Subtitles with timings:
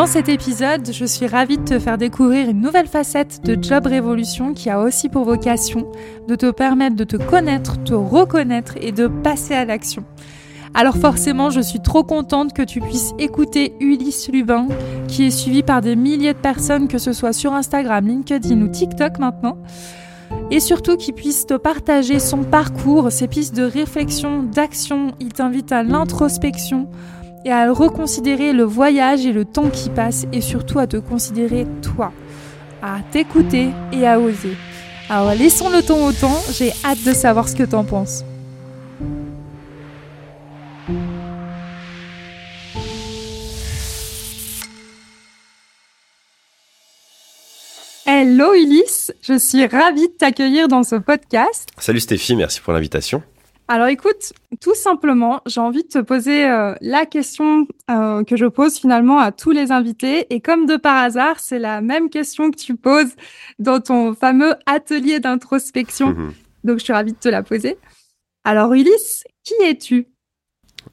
[0.00, 3.84] Dans cet épisode, je suis ravie de te faire découvrir une nouvelle facette de Job
[3.84, 5.92] Révolution qui a aussi pour vocation
[6.26, 10.02] de te permettre de te connaître, te reconnaître et de passer à l'action.
[10.72, 14.68] Alors forcément, je suis trop contente que tu puisses écouter Ulysse Lubin,
[15.06, 18.68] qui est suivi par des milliers de personnes, que ce soit sur Instagram, LinkedIn ou
[18.68, 19.58] TikTok maintenant.
[20.50, 25.12] Et surtout qu'il puisse te partager son parcours, ses pistes de réflexion, d'action.
[25.20, 26.88] Il t'invite à l'introspection
[27.44, 31.66] et à reconsidérer le voyage et le temps qui passe et surtout à te considérer
[31.82, 32.12] toi,
[32.82, 34.56] à t'écouter et à oser.
[35.08, 38.24] Alors laissons le temps au temps, j'ai hâte de savoir ce que t'en penses.
[48.06, 51.68] Hello Ulysse, je suis ravie de t'accueillir dans ce podcast.
[51.78, 53.22] Salut Stéphie, merci pour l'invitation.
[53.70, 58.46] Alors écoute, tout simplement, j'ai envie de te poser euh, la question euh, que je
[58.46, 60.26] pose finalement à tous les invités.
[60.34, 63.14] Et comme de par hasard, c'est la même question que tu poses
[63.60, 66.08] dans ton fameux atelier d'introspection.
[66.08, 66.32] Mhm.
[66.64, 67.78] Donc je suis ravie de te la poser.
[68.42, 70.08] Alors Ulysse, qui es-tu?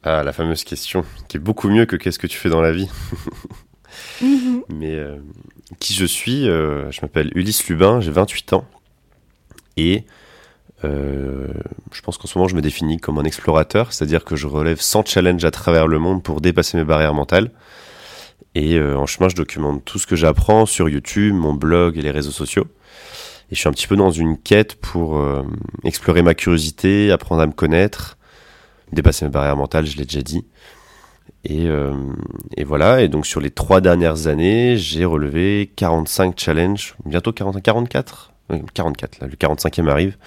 [0.03, 2.73] Ah, la fameuse question, qui est beaucoup mieux que qu'est-ce que tu fais dans la
[2.73, 2.89] vie.
[4.21, 4.63] Mhm.
[4.69, 5.15] Mais euh,
[5.79, 6.43] qui je suis?
[6.43, 8.65] Je m'appelle Ulysse Lubin, j'ai 28 ans.
[9.77, 10.03] Et
[10.83, 11.47] euh,
[11.91, 14.79] je pense qu'en ce moment, je me définis comme un explorateur, c'est-à-dire que je relève
[14.79, 17.51] 100 challenges à travers le monde pour dépasser mes barrières mentales.
[18.55, 22.09] Et en chemin, je documente tout ce que j'apprends sur YouTube, mon blog et les
[22.09, 22.65] réseaux sociaux.
[23.51, 25.23] Et je suis un petit peu dans une quête pour
[25.83, 28.17] explorer ma curiosité, apprendre à me connaître,
[28.91, 30.43] dépasser mes barrières mentales, je l'ai déjà dit.
[31.49, 31.93] Euh,
[32.55, 37.61] et, voilà, et donc sur les trois dernières années, j'ai relevé 45 challenges, bientôt 40,
[37.61, 38.33] 44
[38.73, 40.17] 44, là, le 45e arrive,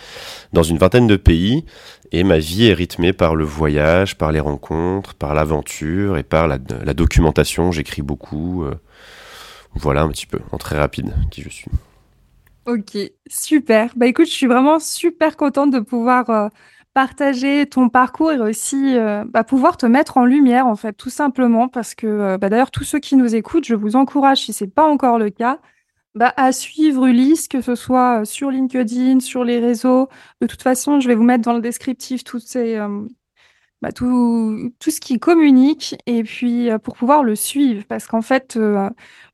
[0.53, 1.65] dans une vingtaine de pays,
[2.13, 6.49] et ma vie est rythmée par le voyage, par les rencontres, par l'aventure et par
[6.49, 8.75] la, documentation, j'écris beaucoup, euh,
[9.75, 11.71] voilà un petit peu, en très rapide, qui je suis.
[12.67, 12.97] Ok,
[13.29, 13.93] super.
[13.97, 16.49] Bah écoute, je suis vraiment super contente de pouvoir euh,
[16.93, 21.11] partager ton parcours et aussi euh, bah, pouvoir te mettre en lumière, en fait, tout
[21.11, 24.65] simplement, parce que bah, d'ailleurs, tous ceux qui nous écoutent, je vous encourage, si ce
[24.65, 25.59] n'est pas encore le cas,
[26.15, 30.09] bah, à suivre Ulysse, que ce soit euh, sur LinkedIn, sur les réseaux.
[30.41, 32.79] De toute façon, je vais vous mettre dans le descriptif ces,
[33.83, 38.59] bah, tout, ce qui communique et puis pour pouvoir le suivre, parce qu'en fait,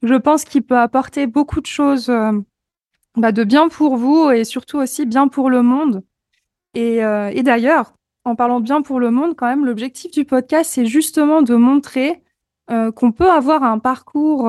[0.03, 2.13] je pense qu'il peut apporter beaucoup de choses
[3.17, 6.05] bah, de bien pour vous et surtout aussi bien pour le monde.
[6.77, 7.95] Euh, et, d'ailleurs,
[8.25, 12.23] en parlant bien pour le monde, quand même, l'objectif du podcast, c'est justement de montrer
[12.71, 14.49] euh, qu'on peut avoir un parcours,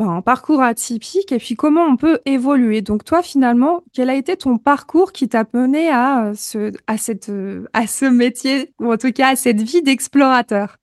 [0.00, 2.82] euh, ben, un parcours atypique et puis comment on peut évoluer.
[2.82, 7.30] Donc toi, finalement, quel a été ton parcours qui t'a mené à ce, à cette,
[7.72, 10.76] à ce métier ou en tout cas à cette vie d'explorateur?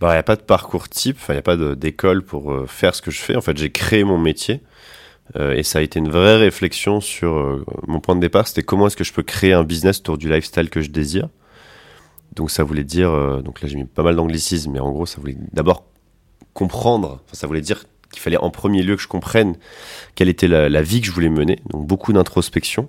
[0.00, 2.94] Bah, il n'y a pas de parcours type, il n'y a pas d'école pour faire
[2.94, 3.36] ce que je fais.
[3.36, 4.62] En fait, j'ai créé mon métier.
[5.36, 8.62] Euh, et ça a été une vraie réflexion sur euh, mon point de départ, c'était
[8.62, 11.28] comment est-ce que je peux créer un business autour du lifestyle que je désire.
[12.34, 15.06] Donc ça voulait dire, euh, donc là j'ai mis pas mal d'anglicisme, mais en gros
[15.06, 15.84] ça voulait d'abord
[16.52, 19.56] comprendre, ça voulait dire qu'il fallait en premier lieu que je comprenne
[20.14, 22.88] quelle était la, vie que je voulais mener, donc beaucoup d'introspection.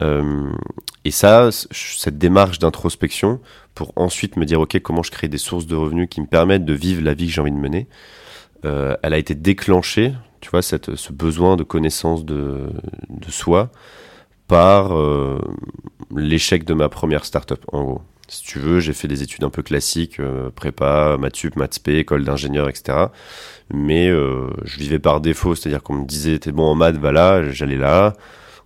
[0.00, 3.40] et ça, cette démarche d'introspection,
[3.74, 6.64] pour ensuite me dire, ok, comment je crée des sources de revenus qui me permettent
[6.64, 7.88] de vivre la vie que j'ai envie de mener,
[8.62, 10.12] elle a été déclenchée
[10.44, 12.68] tu vois, ce besoin de connaissance de,
[13.08, 13.70] de soi
[14.46, 15.40] par euh,
[16.14, 18.02] l'échec de ma première startup, en gros.
[18.28, 21.54] Si tu veux, j'ai fait des études un peu classiques, euh, prépa, maths sup,
[21.88, 23.06] école d'ingénieur, etc.
[23.72, 27.12] Mais euh, je vivais par défaut, c'est-à-dire qu'on me disait t'es bon en maths, va
[27.12, 28.14] là, j'allais là.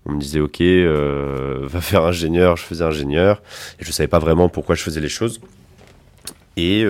[0.06, 0.60] On me disait ok,
[1.70, 3.42] va faire ingénieur, je faisais ingénieur.
[3.80, 5.40] Et je savais pas vraiment pourquoi je faisais les choses.
[6.56, 6.84] Et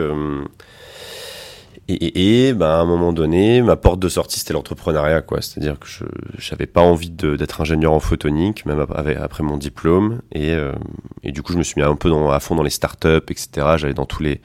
[1.88, 5.40] et, et, ben, à un moment donné, ma porte de sortie, c'était l'entrepreneuriat, quoi.
[5.40, 10.20] C'est-à-dire que je n'avais pas envie d'être ingénieur en photonique, même après, mon diplôme.
[10.32, 10.72] Et, euh,
[11.22, 13.16] et, du coup, je me suis mis un peu dans, à fond dans les startups,
[13.28, 13.48] etc.
[13.76, 14.40] J'allais dans tous les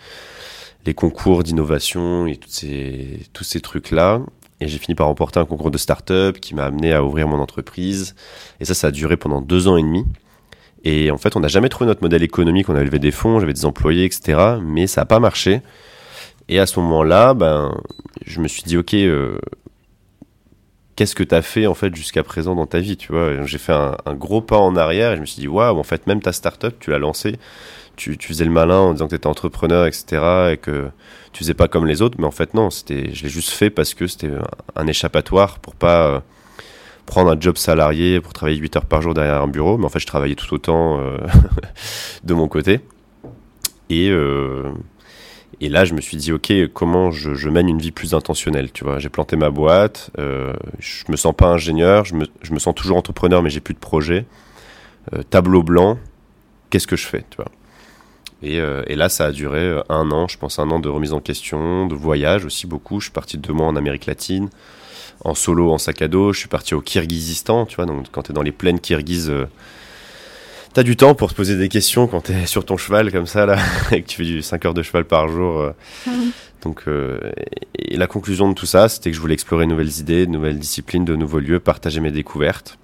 [0.86, 4.22] les concours d'innovation et tous ces, tous ces trucs-là.
[4.60, 7.40] Et j'ai fini par remporter un concours de start-up qui m'a amené à ouvrir mon
[7.40, 8.16] entreprise.
[8.60, 10.06] Et ça, ça a duré pendant deux ans et demi.
[10.84, 12.70] Et en fait, on n'a jamais trouvé notre modèle économique.
[12.70, 14.58] On a levé des fonds, j'avais des employés, etc.
[14.62, 15.62] Mais ça n'a pas marché.
[16.50, 17.78] Et à ce moment-là, ben,
[18.26, 19.38] je me suis dit, OK, euh,
[20.96, 23.46] qu'est-ce que tu as fait en fait jusqu'à présent dans ta vie tu vois?
[23.46, 26.08] J'ai fait un, gros pas en arrière et je me suis dit waouh en fait
[26.08, 27.38] même ta startup tu l'as lancée.
[27.96, 30.90] Tu, faisais le malin en disant que tu étais entrepreneur etc et que
[31.32, 32.18] tu faisais pas comme les autres.
[32.20, 34.32] Mais en fait non c'était je l'ai juste fait parce que c'était
[34.76, 36.20] un échappatoire pour pas euh,
[37.06, 39.78] prendre un job salarié pour travailler 8 heures par jour derrière un bureau.
[39.78, 41.18] Mais en fait je travaillais tout autant euh,
[42.24, 42.82] de mon côté.
[43.90, 44.10] Et
[45.62, 48.84] et là, je me suis dit, ok, comment je, mène une vie plus intentionnelle, tu
[48.84, 49.00] vois.
[49.00, 52.74] J'ai planté ma boîte, euh, je me sens pas ingénieur, je me, je me sens
[52.76, 54.26] toujours entrepreneur, mais j'ai plus de projet.
[55.14, 55.98] Euh, tableau blanc,
[56.70, 57.52] qu'est-ce que je fais, tu vois.
[58.42, 60.90] Et, euh, et, là, ça a duré euh, un an, je pense un an de
[60.90, 63.00] remise en question, de voyage aussi beaucoup.
[63.00, 64.50] Je suis parti deux mois en Amérique latine,
[65.24, 66.34] en solo, en sac à dos.
[66.34, 67.86] Je suis parti au Kirghizistan, tu vois.
[67.86, 69.32] Donc, quand tu es dans les plaines kirghizes
[70.74, 73.46] T'as du temps pour te poser des questions quand t'es sur ton cheval comme ça,
[73.46, 73.58] là,
[73.92, 75.60] et que tu fais du 5 heures de cheval par jour.
[75.60, 75.72] Euh.
[76.64, 77.20] Donc, euh,
[77.78, 80.32] et la conclusion de tout ça, c'était que je voulais explorer de nouvelles idées, de
[80.32, 82.80] nouvelles disciplines, de nouveaux lieux, partager mes découvertes.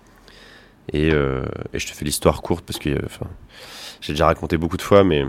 [0.92, 3.28] Et, euh, et je te fais l'histoire courte parce que, enfin,
[4.02, 5.24] j'ai déjà raconté beaucoup de fois, mais,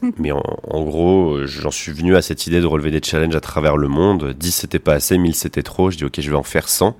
[0.00, 0.12] mhm.
[0.16, 3.40] mais en, en gros, j'en suis venu à cette idée de relever des challenges à
[3.40, 4.32] travers le monde.
[4.32, 5.90] 10 c'était pas assez, 1000 c'était trop.
[5.90, 6.96] Je dis, ok, je vais en faire 100.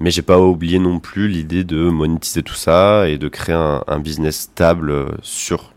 [0.00, 3.98] Mais j'ai pas oublié non plus l'idée de monétiser tout ça et de créer un,
[4.00, 5.74] business stable sur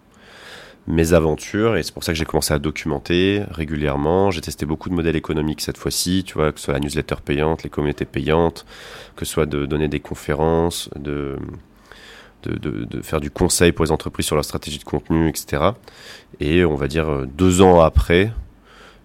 [0.87, 4.31] mes aventures et c'est pour ça que j'ai commencé à documenter régulièrement.
[4.31, 7.15] J'ai testé beaucoup de modèles économiques cette fois-ci, tu vois, que ce soit la newsletter
[7.23, 8.65] payante, les communautés payantes,
[9.17, 11.37] que ce soit de donner des conférences, de,
[13.01, 15.71] faire du conseil pour les entreprises sur leur stratégie de contenu, etc.
[16.39, 18.31] Et on va dire deux ans après,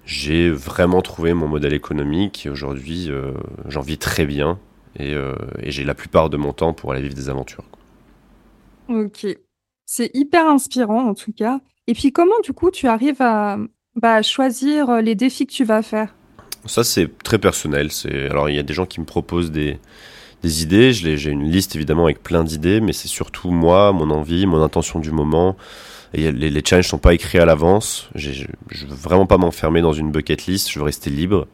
[0.05, 3.33] j'ai vraiment trouvé mon modèle économique et aujourd'hui euh,
[3.67, 4.59] j'en vis très bien
[5.01, 7.65] euh, et, j'ai la plupart de mon temps pour aller vivre des aventures.
[8.89, 9.27] Ok,
[9.87, 11.61] c'est hyper inspirant en tout cas.
[11.87, 13.59] Et puis comment du coup tu arrives à
[13.97, 16.15] bah, choisir euh, les défis que tu vas faire?
[16.65, 17.93] Ça c'est très personnel.
[17.93, 19.79] C'est alors il y a des gens qui me proposent des,
[20.43, 20.93] des idées.
[20.93, 24.99] J'ai une liste évidemment avec plein d'idées, mais c'est surtout moi, mon envie, mon intention
[24.99, 25.57] du moment.
[26.15, 28.09] Et les, les challenges sont pas écrits à l'avance.
[28.15, 28.31] Je
[28.87, 30.71] veux vraiment pas m'enfermer dans une bucket list.
[30.71, 31.47] Je veux rester libre.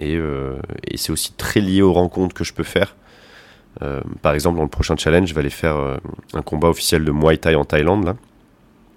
[0.00, 0.56] Euh,
[0.86, 2.96] et, c'est aussi très lié aux rencontres que je peux faire.
[3.82, 5.96] Euh, par exemple, dans le prochain challenge, je vais aller faire euh,
[6.34, 8.16] un combat officiel de Muay Thai en Thaïlande.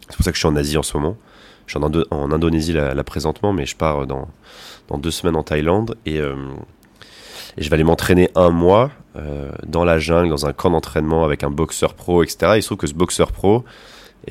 [0.10, 1.18] C'est pour ça que je suis en Asie en ce moment.
[1.68, 4.28] Je suis en, Indonésie là, présentement, mais je pars dans,
[4.98, 5.98] deux semaines en Thaïlande.
[6.08, 8.90] Et je vais aller m'entraîner un mois
[9.68, 12.54] dans la jungle, dans un camp d'entraînement avec un boxeur pro, etc.
[12.56, 13.66] il se trouve que ce boxeur pro,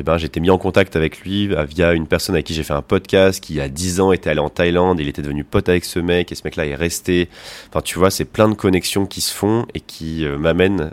[0.01, 2.63] eh ben, j'étais mis en contact avec lui euh, via une personne avec qui j'ai
[2.63, 5.01] fait un podcast qui, il y a 10 ans, était allé en Thaïlande.
[5.01, 7.29] Il était devenu pote avec ce mec et ce mec-là est resté.
[7.69, 10.93] Enfin, tu vois, c'est plein de connexions qui se font et qui euh, m'amènent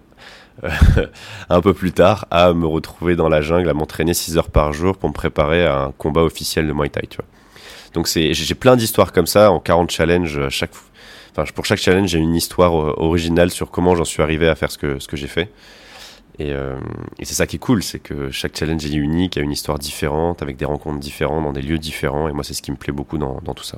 [0.63, 0.69] euh,
[1.49, 4.73] un peu plus tard à me retrouver dans la jungle, à m'entraîner 6 heures par
[4.73, 7.25] jour pour me préparer à un combat officiel de Muay Thai, tu vois.
[7.93, 10.49] Donc c'est, j'ai plein d'histoires comme ça en 40 challenges.
[10.49, 10.71] Chaque,
[11.31, 14.71] enfin, pour chaque challenge, j'ai une histoire originale sur comment j'en suis arrivé à faire
[14.71, 15.51] ce que, ce que j'ai fait.
[16.41, 16.77] Euh,
[17.19, 19.79] et, c'est ça qui est cool, c'est que chaque challenge est unique, a une histoire
[19.79, 22.27] différente, avec des rencontres différentes, dans des lieux différents.
[22.27, 23.77] Et moi, c'est ce qui me plaît beaucoup dans, tout ça.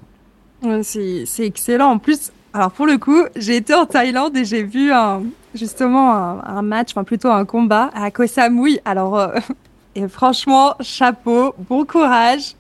[0.82, 1.92] c'est excellent.
[1.92, 6.12] En plus, alors pour le coup, j'ai été en Thaïlande et j'ai vu un, justement
[6.44, 8.80] un, match, enfin plutôt un combat à Koh Samui.
[8.86, 9.36] Alors, euh,
[9.96, 12.56] et franchement, chapeau, bon courage.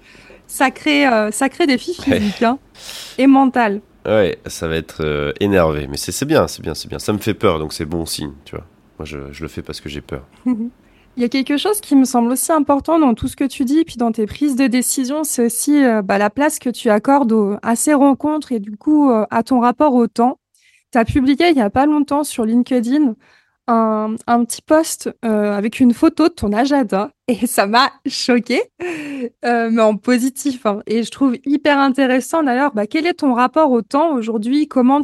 [0.49, 2.57] Sacré, euh, sacré défi physique hein,
[3.17, 3.81] et mental.
[4.05, 6.99] Ouais, ça va être énervé, mais c'est bien, c'est bien, c'est bien.
[6.99, 8.63] Ça me fait peur, donc c'est bon signe, tu vois.
[8.99, 10.25] Moi, je, le fais parce que j'ai peur.
[11.17, 13.65] Il y a quelque chose qui me semble aussi important dans tout ce que tu
[13.65, 16.91] dis, puis dans tes prises de décision, c'est aussi euh, bah, la place que tu
[16.91, 20.39] accordes à ces rencontres et du coup euh, à ton rapport au temps.
[20.91, 23.15] Tu as publié il n'y a pas longtemps sur LinkedIn
[23.69, 28.61] un, petit post euh, avec une photo de ton agenda et ça m'a choqué,
[29.43, 30.67] mais en positif.
[30.67, 30.81] Hein.
[30.85, 34.67] Et je trouve hyper intéressant d'ailleurs, bah, quel est ton rapport au temps aujourd'hui?
[34.67, 35.01] Comment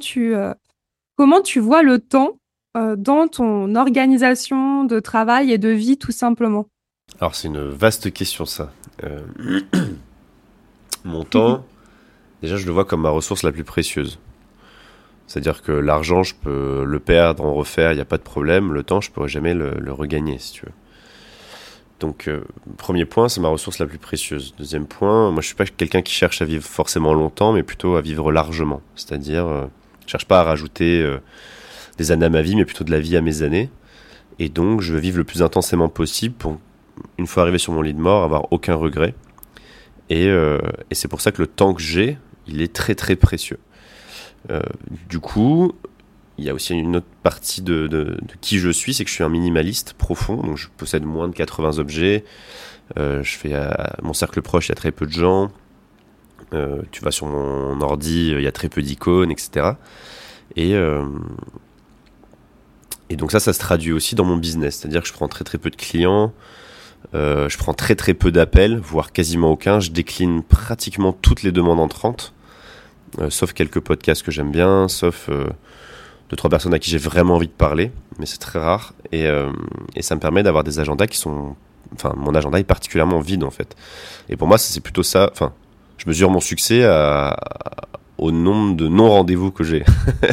[1.17, 2.37] comment tu vois le temps?
[2.75, 6.65] Euh, dans ton organisation de travail et de vie tout simplement
[7.19, 8.71] Alors c'est une vaste question ça.
[9.03, 9.21] Euh,
[11.03, 11.65] mon temps,
[12.41, 14.19] déjà je le vois comme ma ressource la plus précieuse.
[15.27, 18.73] C'est-à-dire que l'argent, je peux le perdre, en refaire, il n'y a pas de problème.
[18.73, 20.71] Le temps, je pourrais jamais le, regagner, si tu veux.
[21.99, 22.43] Donc, euh,
[22.77, 24.53] premier point, c'est ma ressource la plus précieuse.
[24.57, 27.95] Deuxième point, moi, je suis pas quelqu'un qui cherche à vivre forcément longtemps, mais plutôt
[27.95, 28.81] à vivre largement.
[28.95, 29.65] C'est-à-dire, euh,
[30.05, 31.01] je cherche pas à rajouter
[31.97, 33.69] des années à ma vie, mais plutôt de la vie à mes années.
[34.39, 36.59] Et donc, je veux vivre le plus intensément possible pour,
[37.17, 39.13] une fois arrivé sur mon lit de mort, avoir aucun regret.
[40.09, 43.59] Et, et c'est pour ça que le temps que j'ai, il est très très précieux.
[45.09, 45.73] du coup,
[46.37, 49.23] il y a aussi une autre partie de, qui je suis, c'est que je suis
[49.23, 52.23] un minimaliste profond, donc je possède moins de 80 objets.
[52.97, 53.53] Euh, je fais
[54.01, 55.51] mon cercle proche, il y a très peu de gens.
[56.53, 59.71] Euh, tu vas sur mon ordi, il y a très peu d'icônes, etc.
[60.55, 61.05] Et, euh,
[63.13, 65.43] et donc ça, ça se traduit aussi dans mon business, c'est-à-dire que je prends très
[65.43, 66.33] très peu de clients.
[67.13, 69.79] je prends très très peu d'appels, voire quasiment aucun.
[69.79, 72.33] Je décline pratiquement toutes les demandes entrantes,
[73.29, 75.29] sauf quelques podcasts que j'aime bien, sauf
[76.33, 78.93] deux, trois personnes à qui j'ai vraiment envie de parler, mais c'est très rare.
[79.11, 79.51] Et, euh,
[79.95, 81.55] et ça me permet d'avoir des agendas qui sont.
[81.93, 83.75] Enfin, mon agenda est particulièrement vide en fait.
[84.29, 85.29] Et pour moi, c'est plutôt ça.
[85.31, 85.53] Enfin,
[85.97, 87.37] je mesure mon succès à,
[88.23, 89.83] au nombre de non-rendez-vous que j'ai.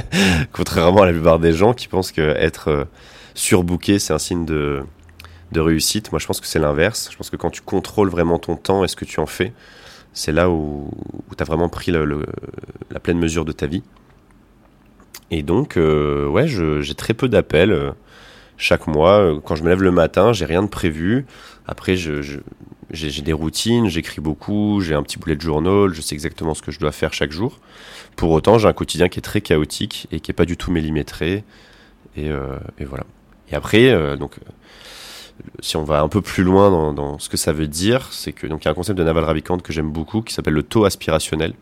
[0.53, 2.85] Contrairement à la plupart des gens qui pensent que être euh,
[3.35, 4.85] surbooké, c'est un signe de,
[5.51, 6.13] de réussite.
[6.13, 7.09] Moi, je pense que c'est l'inverse.
[7.11, 9.53] Je pense que quand tu contrôles vraiment ton temps et ce que tu en fais,
[10.13, 10.89] c'est là où,
[11.29, 13.83] où tu as vraiment pris la pleine mesure de ta vie.
[15.33, 17.91] Et donc, euh, ouais, j'ai très peu d'appels euh,
[18.57, 19.37] chaque mois.
[19.45, 21.27] Quand je me lève le matin, j'ai rien de prévu.
[21.71, 26.53] Après, j'ai des routines, j'écris beaucoup, j'ai un petit boulet de journal, je sais exactement
[26.53, 27.61] ce que je dois faire chaque jour.
[28.17, 30.73] Pour autant, j'ai un quotidien qui est très chaotique et qui est pas du tout
[30.73, 31.45] millimétré.
[32.17, 32.31] Et,
[32.79, 33.05] et voilà.
[33.51, 34.41] Et après, donc,
[35.61, 38.33] si on va un peu plus loin dans, dans ce que ça veut dire, c'est
[38.33, 40.55] que donc il y a un concept de Naval Ravikant que j'aime beaucoup qui s'appelle
[40.55, 41.55] le taux aspirationnel.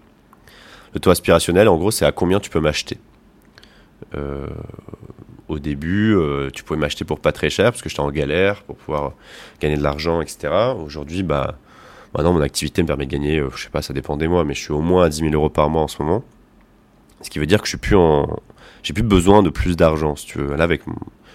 [0.94, 2.96] Le taux aspirationnel, en gros, c'est à combien tu peux m'acheter.
[4.14, 4.46] Euh,
[5.49, 8.62] au début, euh, tu pouvais m'acheter pour pas très cher parce que j'étais en galère
[8.62, 9.12] pour pouvoir
[9.61, 10.49] gagner de l'argent, etc.
[10.83, 11.59] Aujourd'hui, bah,
[12.14, 14.45] maintenant mon activité me permet de gagner, euh, je sais pas, ça dépend des mois,
[14.45, 16.23] mais je suis au moins à 10 000 euros par mois en ce moment.
[17.23, 17.97] Ce qui veut dire que je suis plus
[18.83, 20.55] j'ai plus besoin de plus d'argent, si tu veux.
[20.55, 20.83] Là, avec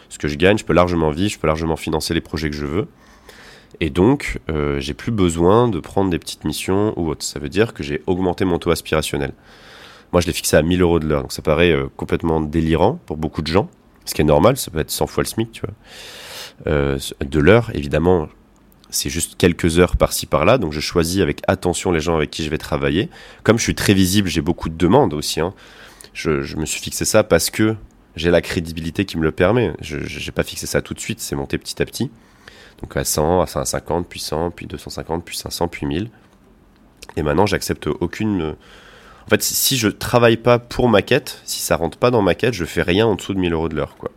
[0.09, 2.55] ce que je gagne, je peux largement vivre, je peux largement financer les projets que
[2.55, 2.87] je veux.
[3.79, 7.23] Et donc, euh, j'ai plus besoin de prendre des petites missions ou autres.
[7.23, 9.33] Ça veut dire que j'ai augmenté mon taux aspirationnel.
[10.11, 11.21] Moi, je l'ai fixé à 1000 euros de l'heure.
[11.23, 13.69] Donc, ça paraît euh, complètement délirant pour beaucoup de gens.
[14.05, 15.73] Ce qui est normal, ça peut être 100 fois le SMIC, tu vois.
[16.67, 18.27] Euh, de l'heure, évidemment,
[18.89, 20.57] c'est juste quelques heures par-ci par-là.
[20.57, 23.09] Donc, je choisis avec attention les gens avec qui je vais travailler.
[23.43, 25.39] Comme je suis très visible, j'ai beaucoup de demandes aussi.
[25.39, 25.53] Hein.
[26.13, 27.75] Je, me suis fixé ça parce que
[28.15, 29.73] j'ai la crédibilité qui me le permet.
[29.81, 32.11] Je n'ai pas fixé ça tout de suite, c'est monté petit à petit.
[32.81, 36.09] Donc à 100, à 150, puis 100, puis 250, puis 500, puis 1000.
[37.15, 38.55] Et maintenant, j'accepte aucune
[39.25, 42.35] en fait, si je travaille pas pour ma quête, si ça rentre pas dans ma
[42.35, 44.11] quête, je fais rien en dessous de 1000 euros de l'heure, quoi.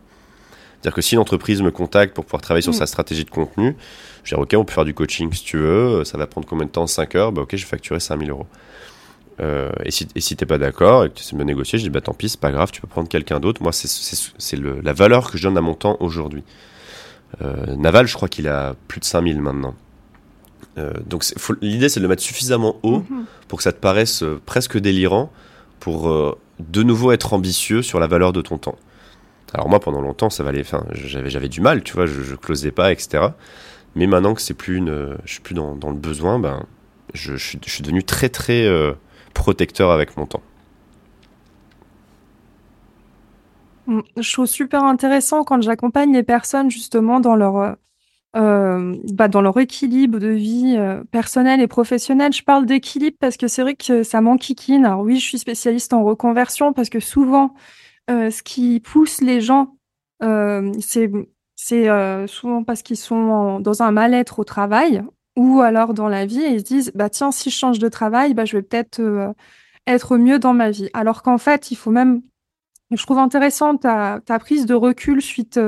[0.73, 2.77] C'est-à-dire que si une entreprise me contacte pour pouvoir travailler sur mm.
[2.77, 3.75] sa stratégie de contenu,
[4.23, 6.65] je dis ok, on peut faire du coaching si tu veux, ça va prendre combien
[6.65, 6.85] de temps?
[6.85, 8.45] 5 heures, bah ok, je vais facturer 5000 euros.
[9.39, 11.83] Euh, et si, et si t'es pas d'accord et que tu sais me négocier, je
[11.83, 13.61] dis bah tant pis, c'est pas grave, tu peux prendre quelqu'un d'autre.
[13.61, 16.43] Moi, c'est la valeur que je donne à mon temps aujourd'hui.
[17.41, 19.75] Euh, Naval, je crois qu'il a plus de 5000 maintenant.
[20.77, 21.23] Euh, donc
[21.61, 23.25] l'idée c'est de le mettre suffisamment haut mhm.
[23.47, 25.31] pour que ça te paraisse euh, presque délirant
[25.79, 28.77] pour euh, de nouveau être ambitieux sur la valeur de ton temps.
[29.53, 32.35] Alors moi pendant longtemps ça valait, enfin j'avais j'avais du mal, tu vois, je, je
[32.35, 33.29] closais pas, etc.
[33.95, 36.65] Mais maintenant que c'est plus une, je suis plus dans, dans le besoin, ben
[37.13, 38.69] je, je, suis, devenu très très
[39.33, 40.43] protecteur avec mon temps.
[43.87, 47.77] Mm, je trouve super intéressant quand j'accompagne les personnes justement dans leur
[48.37, 52.33] euh, bah, dans leur équilibre de vie euh, personnelle et professionnelle.
[52.33, 54.85] Je parle d'équilibre parce que c'est vrai que ça m'enquiquine.
[54.85, 57.55] Alors oui, je suis spécialiste en reconversion parce que souvent,
[58.11, 59.75] euh, ce qui pousse les gens,
[60.21, 61.09] c'est
[62.27, 65.03] souvent parce qu'ils sont dans un mal-être au travail
[65.35, 67.87] ou alors dans la vie et ils se disent bah tiens si je change de
[67.89, 68.99] travail bah je vais peut-être
[69.85, 72.21] être mieux dans ma vie alors qu'en fait il faut même
[72.89, 75.59] je trouve intéressant ta, ta prise de recul suite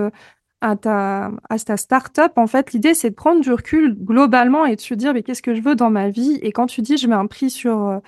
[0.61, 4.75] à ta, à ta start-up, en fait, l'idée, c'est de prendre du recul globalement et
[4.75, 6.39] de se dire, mais qu'est-ce que je veux dans ma vie?
[6.41, 7.99] Et quand tu dis, je mets un prix sur, euh,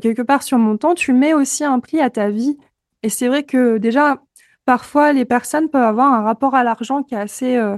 [0.00, 2.56] quelque part sur mon temps, tu mets aussi un prix à ta vie.
[3.02, 4.22] Et c'est vrai que déjà,
[4.64, 7.76] parfois, les personnes peuvent avoir un rapport à l'argent qui est assez, euh,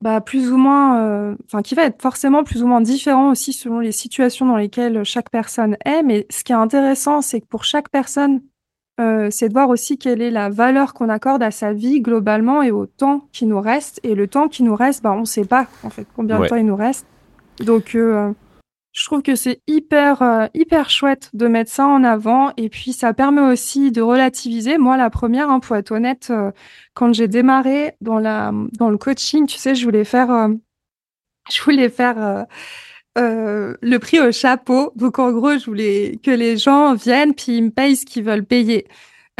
[0.00, 3.52] bah, plus ou moins, euh, enfin, qui va être forcément plus ou moins différent aussi
[3.52, 6.02] selon les situations dans lesquelles chaque personne est.
[6.02, 8.42] Mais ce qui est intéressant, c'est que pour chaque personne,
[9.00, 12.62] euh, c'est de voir aussi quelle est la valeur qu'on accorde à sa vie globalement
[12.62, 14.00] et au temps qui nous reste.
[14.02, 16.46] Et le temps qui nous reste, bah, on ne sait pas en fait combien de
[16.46, 17.06] temps il nous reste.
[17.60, 18.32] Donc, euh,
[18.92, 22.52] je trouve que c'est hyper, euh, hyper chouette de mettre ça en avant.
[22.56, 24.78] Et puis, ça permet aussi de relativiser.
[24.78, 26.32] Moi, la première, hein, pour être honnête,
[26.94, 30.48] quand j'ai démarré dans, la, dans le coaching, tu sais, je voulais faire,
[31.50, 32.46] je voulais faire
[33.16, 34.92] euh, le prix au chapeau.
[34.96, 38.24] Donc en gros, je voulais que les gens viennent puis ils me payent ce qu'ils
[38.24, 38.86] veulent payer.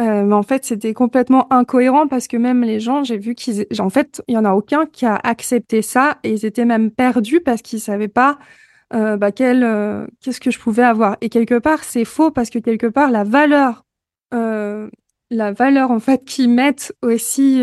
[0.00, 3.66] Euh, mais en fait, c'était complètement incohérent parce que même les gens, j'ai vu qu'ils,
[3.80, 6.90] en fait, il y en a aucun qui a accepté ça et ils étaient même
[6.90, 8.38] perdus parce qu'ils savaient pas
[8.92, 11.16] bah, quel, qu'est-ce que je pouvais avoir.
[11.20, 13.84] Et quelque part, c'est faux parce que quelque part, la valeur,
[15.30, 17.62] la valeur en fait qu'ils mettent aussi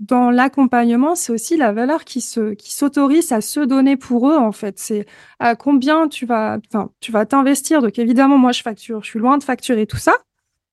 [0.00, 4.36] dans l'accompagnement, c'est aussi la valeur qui se, qui s'autorise à se donner pour eux
[4.36, 4.78] en fait.
[4.78, 5.06] C'est
[5.38, 7.80] à combien tu vas, enfin, tu vas t'investir.
[7.80, 10.14] Donc évidemment, moi je facture, je suis loin de facturer tout ça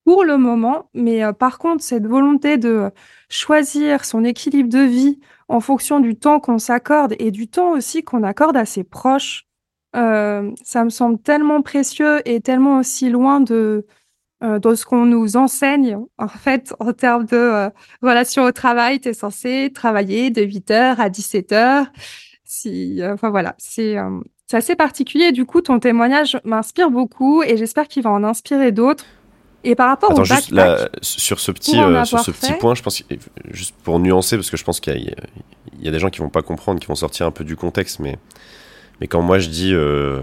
[0.04, 2.90] pour le moment, mais par contre, cette volonté de
[3.28, 8.04] choisir son équilibre de vie en fonction du temps qu'on s'accorde et du temps aussi
[8.04, 9.46] qu'on accorde à ses proches,
[9.96, 13.86] euh, ça me semble tellement précieux et tellement aussi loin de,
[14.44, 17.70] euh, de ce qu'on nous enseigne, en fait, en termes de euh,
[18.02, 19.00] relation au travail.
[19.00, 21.86] Tu es censé travailler de 8h à 17h.
[22.44, 23.96] Si, enfin voilà, c'est
[24.46, 25.32] c'est assez particulier.
[25.32, 29.04] Du coup, ton témoignage m'inspire beaucoup et j'espère qu'il va en inspirer d'autres.
[29.66, 30.52] Et par rapport au juste
[31.00, 33.02] sur ce petit, euh, sur ce petit point, je pense,
[33.50, 36.28] juste pour nuancer, parce que je pense qu'il y, y, a des gens qui vont
[36.28, 38.18] pas comprendre, qui vont sortir un peu du contexte, mais,
[39.00, 40.20] mais quand moi je dis, euh,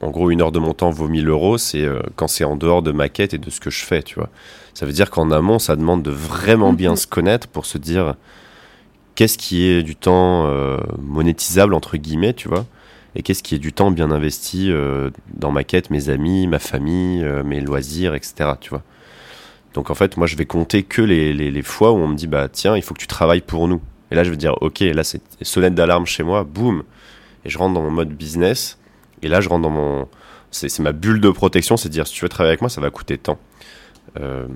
[0.00, 2.56] en gros, une heure de mon temps vaut 1000 euros, c'est euh, quand c'est en
[2.56, 4.28] dehors de ma quête et de ce que je fais, tu vois.
[4.74, 6.96] Ça veut dire qu'en amont, ça demande de vraiment bien mhm.
[6.96, 8.14] se connaître pour se dire
[9.16, 10.48] qu'est-ce qui est du temps
[10.98, 12.64] monétisable, entre guillemets, tu vois
[13.14, 16.58] et qu'est-ce qui est du temps bien investi euh, dans ma quête, mes amis, ma
[16.58, 18.50] famille, euh, mes loisirs, etc.
[18.60, 18.82] Tu vois.
[19.74, 22.26] Donc en fait, moi, je vais compter que les, les, fois où on me dit,
[22.26, 23.80] bah tiens, il faut que tu travailles pour nous.
[24.10, 26.84] Et là, je vais dire, ok, là, c'est sonnette d'alarme chez moi, boum,
[27.44, 28.77] et je rentre dans mon mode business.
[29.22, 30.08] Et là, je rentre dans mon,
[30.50, 32.80] c'est ma bulle de protection, c'est de dire, si tu veux travailler avec moi, ça
[32.80, 33.38] va coûter tant.
[34.18, 34.46] Euh,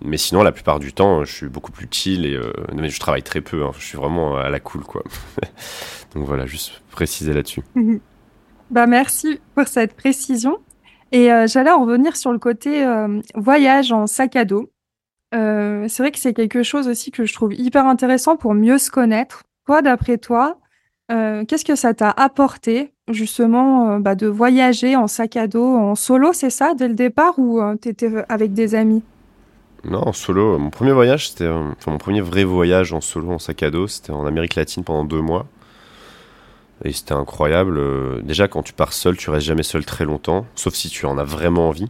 [0.00, 2.38] mais sinon, la plupart du temps, je suis beaucoup plus chill et
[2.74, 3.64] mais je travaille très peu.
[3.64, 3.72] Hein.
[3.78, 5.02] je suis vraiment à la cool, quoi.
[6.14, 7.62] Donc voilà, juste préciser là-dessus.
[8.70, 10.58] Bah merci pour cette précision.
[11.12, 14.72] Et euh, j'allais en revenir sur le côté euh, voyage en sac à dos.
[15.34, 18.78] Euh, c'est vrai que c'est quelque chose aussi que je trouve hyper intéressant pour mieux
[18.78, 19.42] se connaître.
[19.66, 20.58] Toi, d'après toi,
[21.08, 26.32] qu'est-ce que ça t'a apporté justement bah, de voyager en sac à dos en solo,
[26.32, 29.02] c'est ça, dès le départ, ou tu étais avec des amis?
[29.84, 30.58] Non, en solo.
[30.58, 34.12] Mon premier voyage, c'était mon premier vrai voyage en solo en sac à dos, c'était
[34.12, 35.46] en Amérique latine pendant deux mois.
[36.84, 37.78] Et c'était incroyable.
[37.78, 41.06] Euh, déjà, quand tu pars seul, tu restes jamais seul très longtemps, sauf si tu
[41.06, 41.88] en as vraiment envie.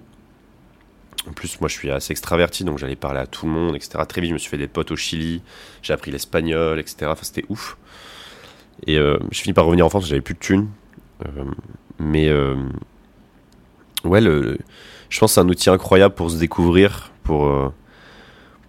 [1.28, 3.98] En plus, moi, je suis assez extraverti, donc j'allais parler à tout le monde, etc.
[4.08, 5.42] Très vite, je me suis fait des potes au Chili,
[5.82, 7.06] j'ai appris l'espagnol, etc.
[7.10, 7.76] Enfin, c'était ouf.
[8.86, 10.68] Et euh, je finis par revenir en France, j'avais plus de thunes.
[11.24, 11.44] Euh,
[11.98, 12.32] mais
[14.04, 14.58] ouais, le,
[15.08, 17.72] je pense que c'est un outil incroyable pour se découvrir, pour,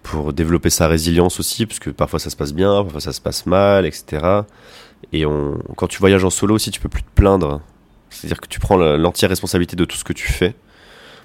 [0.02, 3.20] pour développer sa résilience aussi, parce que parfois ça se passe bien, parfois ça se
[3.20, 4.42] passe mal, etc.
[5.12, 5.24] Et
[5.76, 7.60] quand tu voyages en solo aussi, tu peux plus te plaindre.
[8.10, 10.54] C'est-à-dire que tu prends l'entière responsabilité de tout ce que tu fais.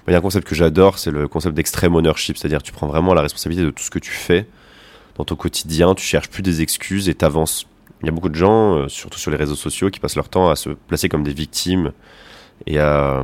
[0.08, 2.88] Il y a un concept que j'adore, c'est le concept d'extreme ownership, c'est-à-dire tu prends
[2.88, 4.46] vraiment la responsabilité de tout ce que tu fais
[5.16, 7.66] dans ton quotidien, tu cherches plus des excuses et t'avances.
[8.02, 10.28] Il y a beaucoup de gens, euh, surtout sur les réseaux sociaux, qui passent leur
[10.28, 11.92] temps à se placer comme des victimes
[12.66, 13.22] et à,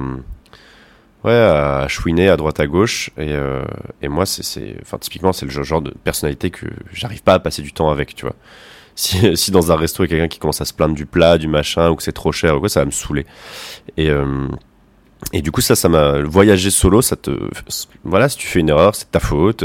[1.25, 3.11] ouais, à chouiner à droite à gauche.
[3.17, 3.65] Et, euh,
[4.03, 7.63] et moi, c'est, enfin, typiquement, c'est le genre de personnalité que j'arrive pas à passer
[7.63, 8.37] du temps avec, tu vois
[8.97, 11.05] si, si dans un resto il y a quelqu'un qui commence à se plaindre du
[11.05, 13.27] plat, du machin, ou que c'est trop cher ou quoi, ça va me saouler.
[13.97, 14.49] Et, euh,
[15.33, 17.31] et du coup, ça, ça m'a voyager solo, ça te,
[18.05, 19.65] voilà, si tu fais une erreur, c'est ta faute.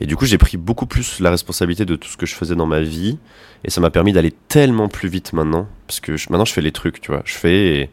[0.00, 0.04] Euh.
[0.04, 2.54] Et du coup, j'ai pris beaucoup plus la responsabilité de tout ce que je faisais
[2.54, 3.18] dans ma vie,
[3.64, 6.72] et ça m'a permis d'aller tellement plus vite maintenant, parce que maintenant je fais les
[6.72, 7.90] trucs, tu vois, je fais et,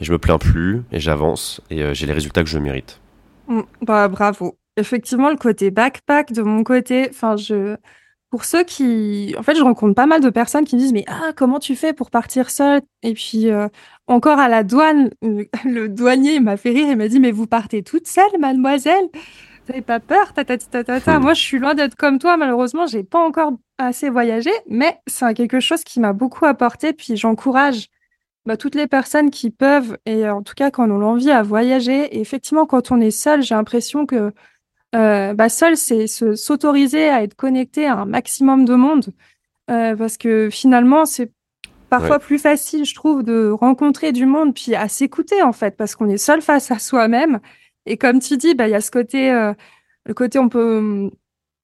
[0.00, 3.00] je me plains plus, et j'avance, et euh, j'ai les résultats que je mérite.
[3.48, 4.58] Mmh, bah bravo.
[4.76, 7.76] Effectivement, le côté backpack de mon côté, enfin je
[8.30, 11.04] pour ceux qui, en fait, je rencontre pas mal de personnes qui me disent mais
[11.08, 12.82] ah comment tu fais pour partir seule?
[13.02, 13.68] Et puis euh,
[14.08, 15.10] encore à la douane,
[15.64, 19.08] le douanier m'a fait rire et m'a dit mais vous partez toute seule, mademoiselle?
[19.68, 21.18] N'avez pas peur ta, ta, ta, ta, ta.
[21.18, 21.22] Hmm.
[21.22, 22.36] Moi, je suis loin d'être comme toi.
[22.36, 26.92] Malheureusement, j'ai pas encore assez voyagé, mais c'est quelque chose qui m'a beaucoup apporté.
[26.92, 27.88] Puis j'encourage
[28.46, 31.42] bah, toutes les personnes qui peuvent et en tout cas quand on a envie à
[31.42, 32.16] voyager.
[32.16, 34.32] Et effectivement, quand on est seul, j'ai l'impression que
[34.94, 39.06] euh, bah seul, c'est s'autoriser à être connecté à un maximum de monde,
[39.70, 41.32] euh, parce que finalement, c'est
[41.90, 45.96] parfois plus facile, je trouve, de rencontrer du monde, puis à s'écouter en fait, parce
[45.96, 47.40] qu'on est seul face à soi-même.
[47.86, 49.54] Et comme tu dis, bah il y a ce côté, euh,
[50.04, 51.10] le côté on peut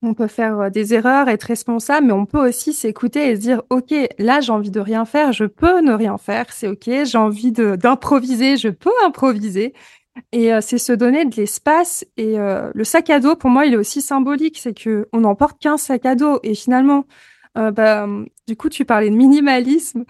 [0.02, 3.62] on peut faire des erreurs, être responsable, mais on peut aussi s'écouter et se dire,
[3.70, 6.90] OK, là, j'ai envie de rien faire, je peux ne rien faire, c'est OK.
[7.04, 9.74] J'ai envie d'improviser, je peux improviser.
[10.32, 12.04] Et euh, c'est se donner de l'espace.
[12.16, 14.58] Et euh, le sac à dos, pour moi, il est aussi symbolique.
[14.58, 16.40] C'est que on n'emporte qu'un sac à dos.
[16.42, 17.06] Et finalement,
[17.56, 18.06] euh, bah,
[18.46, 20.04] du coup, tu parlais de minimalisme.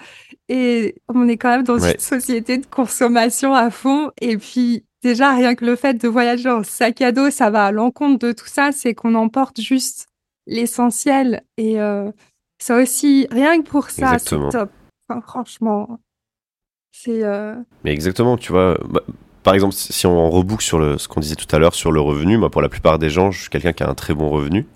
[0.48, 4.10] Et on est quand même dans une société de consommation à fond.
[4.20, 7.66] Et puis, déjà, rien que le fait de voyager en sac à dos, ça va
[7.66, 8.70] à l'encontre de tout ça.
[8.72, 10.06] C'est qu'on emporte juste
[10.46, 11.42] l'essentiel.
[11.56, 11.78] Et
[12.58, 14.70] ça aussi, rien que pour ça, c'est top.
[15.26, 15.98] franchement.
[16.92, 17.24] C'est.
[17.24, 18.78] Euh, Mais exactement, tu vois.
[18.88, 19.00] Bah,
[19.42, 22.00] par exemple, si on reboucle sur le, ce qu'on disait tout à l'heure sur le
[22.00, 24.30] revenu, moi, pour la plupart des gens, je suis quelqu'un qui a un très bon
[24.30, 24.66] revenu.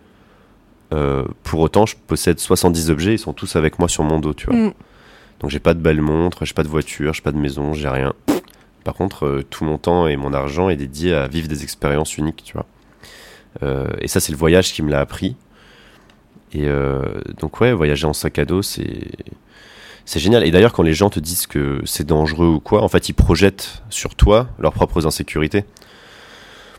[0.92, 4.34] Euh, pour autant, je possède 70 objets, ils sont tous avec moi sur mon dos,
[4.34, 4.56] tu vois.
[4.56, 4.72] Mm.
[5.40, 7.88] Donc j'ai pas de belle montre, j'ai pas de voiture, j'ai pas de maison, j'ai
[7.88, 8.14] rien.
[8.86, 12.16] Par contre, euh, tout mon temps et mon argent est dédié à vivre des expériences
[12.16, 12.66] uniques, tu vois.
[13.62, 15.36] Euh, et ça, c'est le voyage qui me l'a appris.
[16.54, 16.68] Et
[17.38, 19.10] donc ouais, voyager en sac à dos, c'est
[20.06, 20.46] génial.
[20.46, 23.14] Et d'ailleurs, quand les gens te disent que c'est dangereux ou quoi, en fait, ils
[23.14, 25.64] projettent sur toi leurs propres insécurités.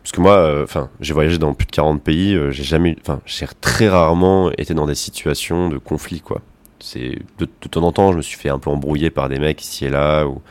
[0.07, 2.95] Parce que moi, euh, enfin, j'ai voyagé dans plus de 40 pays, euh, j'ai jamais,
[3.01, 6.39] enfin, j'ai très rarement été dans des situations de conflit, quoi.
[6.79, 9.61] C'est de, temps en temps, je me suis fait un peu embrouiller par des mecs
[9.61, 10.41] ici et là, ou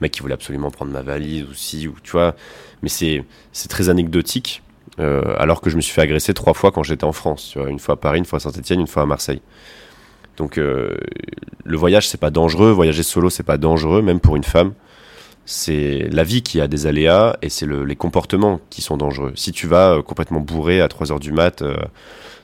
[0.00, 2.34] mec qui voulait absolument prendre ma valise aussi, ou tu vois.
[2.82, 3.24] Mais c'est
[3.68, 4.62] très anecdotique.
[4.98, 7.58] Euh, alors que je me suis fait agresser trois fois quand j'étais en France, tu
[7.58, 9.42] vois, une fois à Paris, une fois à Saint-Etienne, une fois à Marseille.
[10.36, 10.96] Donc euh,
[11.64, 14.72] le voyage c'est pas dangereux, voyager solo c'est pas dangereux, même pour une femme.
[15.44, 19.32] C'est la vie qui a des aléas et c'est le, les comportements qui sont dangereux.
[19.36, 21.62] Si tu vas euh, complètement bourré à 3 heures du mat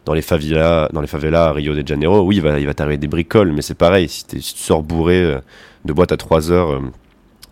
[0.04, 2.74] dans les favelas, dans les favelas à Rio de Janeiro, oui, il va, il va
[2.74, 4.08] t'arriver des bricoles, mais c'est pareil.
[4.08, 5.38] Si, si, tu sors bourré
[5.84, 6.80] de boîte à 3 heures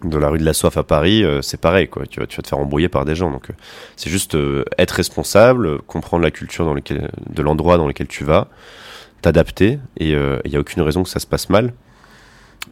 [0.05, 2.07] de la rue de la Soif à Paris, c'est pareil, quoi.
[2.07, 3.31] Tu vas, te faire embrouiller par des gens.
[3.31, 3.49] Donc,
[3.97, 4.37] c'est juste
[4.79, 8.49] être responsable, comprendre la culture de l'endroit dans lequel tu vas,
[9.23, 11.73] t'adapter et il euh, n'y a aucune raison que ça se passe mal.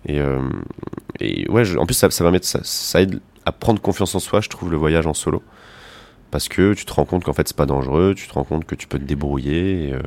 [0.07, 0.41] Et, euh,
[1.49, 4.71] ouais, en plus, ça, ça mettre, ça, aide à prendre confiance en soi, je trouve,
[4.71, 5.43] le voyage en solo.
[6.31, 8.67] Parce que tu te rends compte qu'en fait, c'est pas dangereux, tu te rends compte
[8.67, 9.93] que tu peux te débrouiller.
[9.93, 10.01] Euh,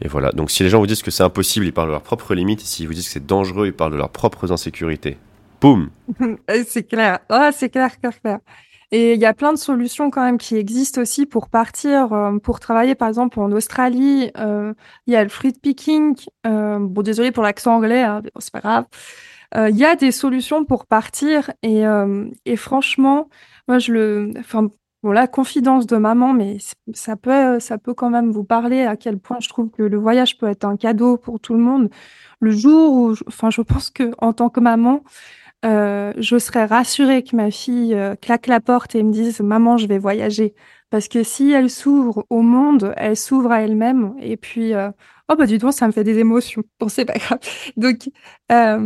[0.00, 0.30] et voilà.
[0.32, 2.62] Donc, si les gens vous disent que c'est impossible, ils parlent de leurs propres limites.
[2.62, 5.18] Et s'ils vous disent que c'est dangereux, ils parlent de leurs propres insécurités.
[5.62, 5.90] Boum
[6.66, 7.20] C'est clair.
[7.30, 8.38] Oh, c'est clair, clair, clair.
[8.90, 12.36] Et il y a plein de solutions quand même qui existent aussi pour partir, euh,
[12.38, 14.30] pour travailler par exemple en Australie.
[14.36, 14.74] Euh,
[15.06, 16.14] il y a le fruit picking.
[16.46, 18.84] Euh, bon, désolé pour l'accent anglais, hein, c'est pas grave.
[19.54, 21.82] Il y a des solutions pour partir et,
[22.46, 23.28] et franchement,
[23.68, 24.70] moi je le, enfin
[25.02, 26.56] bon la confidence de maman, mais
[26.94, 29.98] ça peut, ça peut quand même vous parler à quel point je trouve que le
[29.98, 31.90] voyage peut être un cadeau pour tout le monde.
[32.40, 35.02] Le jour où, enfin je pense que en tant que maman,
[35.64, 39.76] euh, je serais rassurée que ma fille euh, claque la porte et me dise maman
[39.76, 40.54] je vais voyager
[40.90, 44.14] parce que si elle s'ouvre au monde elle s'ouvre à elle-même.
[44.20, 44.90] Et puis euh,
[45.30, 46.64] oh bah du coup ça me fait des émotions.
[46.80, 47.38] Bon c'est pas grave.
[47.76, 48.10] Donc
[48.48, 48.80] ah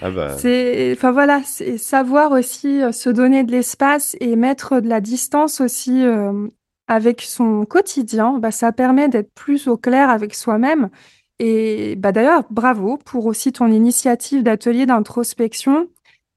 [0.00, 0.36] bah.
[0.38, 5.60] c'est enfin voilà c'est savoir aussi se donner de l'espace et mettre de la distance
[5.60, 6.02] aussi
[6.88, 10.88] avec son quotidien bah ça permet d'être plus au clair avec soi-même.
[11.38, 15.88] Et bah d'ailleurs bravo pour aussi ton initiative d'atelier d'introspection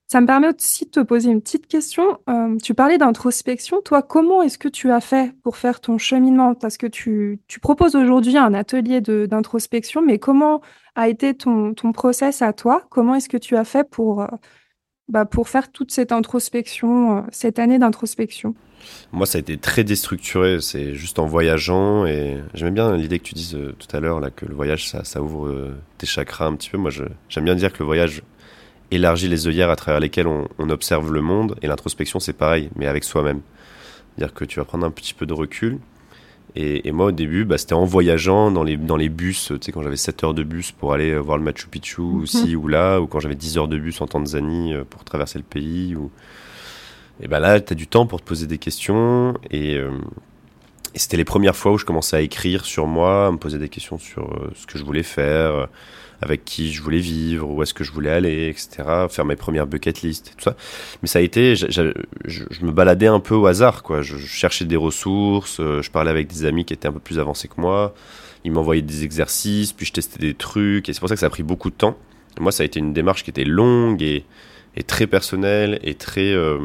[0.07, 2.19] ça me permet aussi de te poser une petite question.
[2.29, 3.81] Euh, tu parlais d'introspection.
[3.81, 6.53] Toi, comment est-ce que tu as fait pour faire ton cheminement?
[6.53, 10.61] Parce que tu, proposes aujourd'hui un atelier d'introspection, mais comment
[10.93, 12.83] a été ton, process à toi?
[12.91, 14.27] Comment est-ce que tu as fait pour, euh,
[15.07, 18.53] bah, pour faire toute cette introspection, euh, cette année d'introspection?
[19.11, 20.61] Moi, ça a été très déstructuré.
[20.61, 22.05] C'est juste en voyageant.
[22.05, 25.73] Et j'aimais bien l'idée que tu dises tout à l'heure, que le voyage, ça ouvre
[25.97, 26.77] tes chakras un petit peu.
[26.77, 26.91] Moi,
[27.27, 28.21] j'aime bien dire que le voyage
[28.91, 31.55] élargit les œillères à travers lesquelles on, observe le monde.
[31.61, 33.41] Et l'introspection, c'est pareil, mais avec soi-même.
[34.15, 35.79] C'est-à-dire que tu vas prendre un petit peu de recul.
[36.57, 39.71] Et, moi, au début, bah, c'était en voyageant dans les, dans les bus, tu sais,
[39.73, 42.63] quand j'avais 7 heures de bus pour aller euh, voir le Machu Picchu, aussi mhm.
[42.63, 45.43] ou là, ou quand j'avais 10 heures de bus en Tanzanie euh, pour traverser le
[45.43, 45.97] pays.
[45.97, 46.11] Ou...
[47.19, 49.33] Et ben là, tu as du temps pour te poser des questions.
[49.51, 49.91] Et, euh,
[50.95, 53.59] et c'était les premières fois où je commençais à écrire sur moi, à me poser
[53.59, 55.67] des questions sur ce que je voulais faire
[56.21, 59.07] avec qui je voulais vivre, où est-ce que je voulais aller, etc.
[59.09, 60.55] Faire mes premières bucket list, tout ça.
[61.01, 61.65] Mais ça a été, je,
[62.61, 64.01] me baladais un peu au hasard, quoi.
[64.01, 67.19] Je, cherchais des ressources, euh, je parlais avec des amis qui étaient un peu plus
[67.19, 67.93] avancés que moi.
[68.43, 71.27] Ils m'envoyaient des exercices, puis je testais des trucs, et c'est pour ça que ça
[71.27, 71.97] a pris beaucoup de temps.
[72.39, 74.25] moi, ça a été une démarche qui était longue et,
[74.87, 76.59] très personnelle et très euh,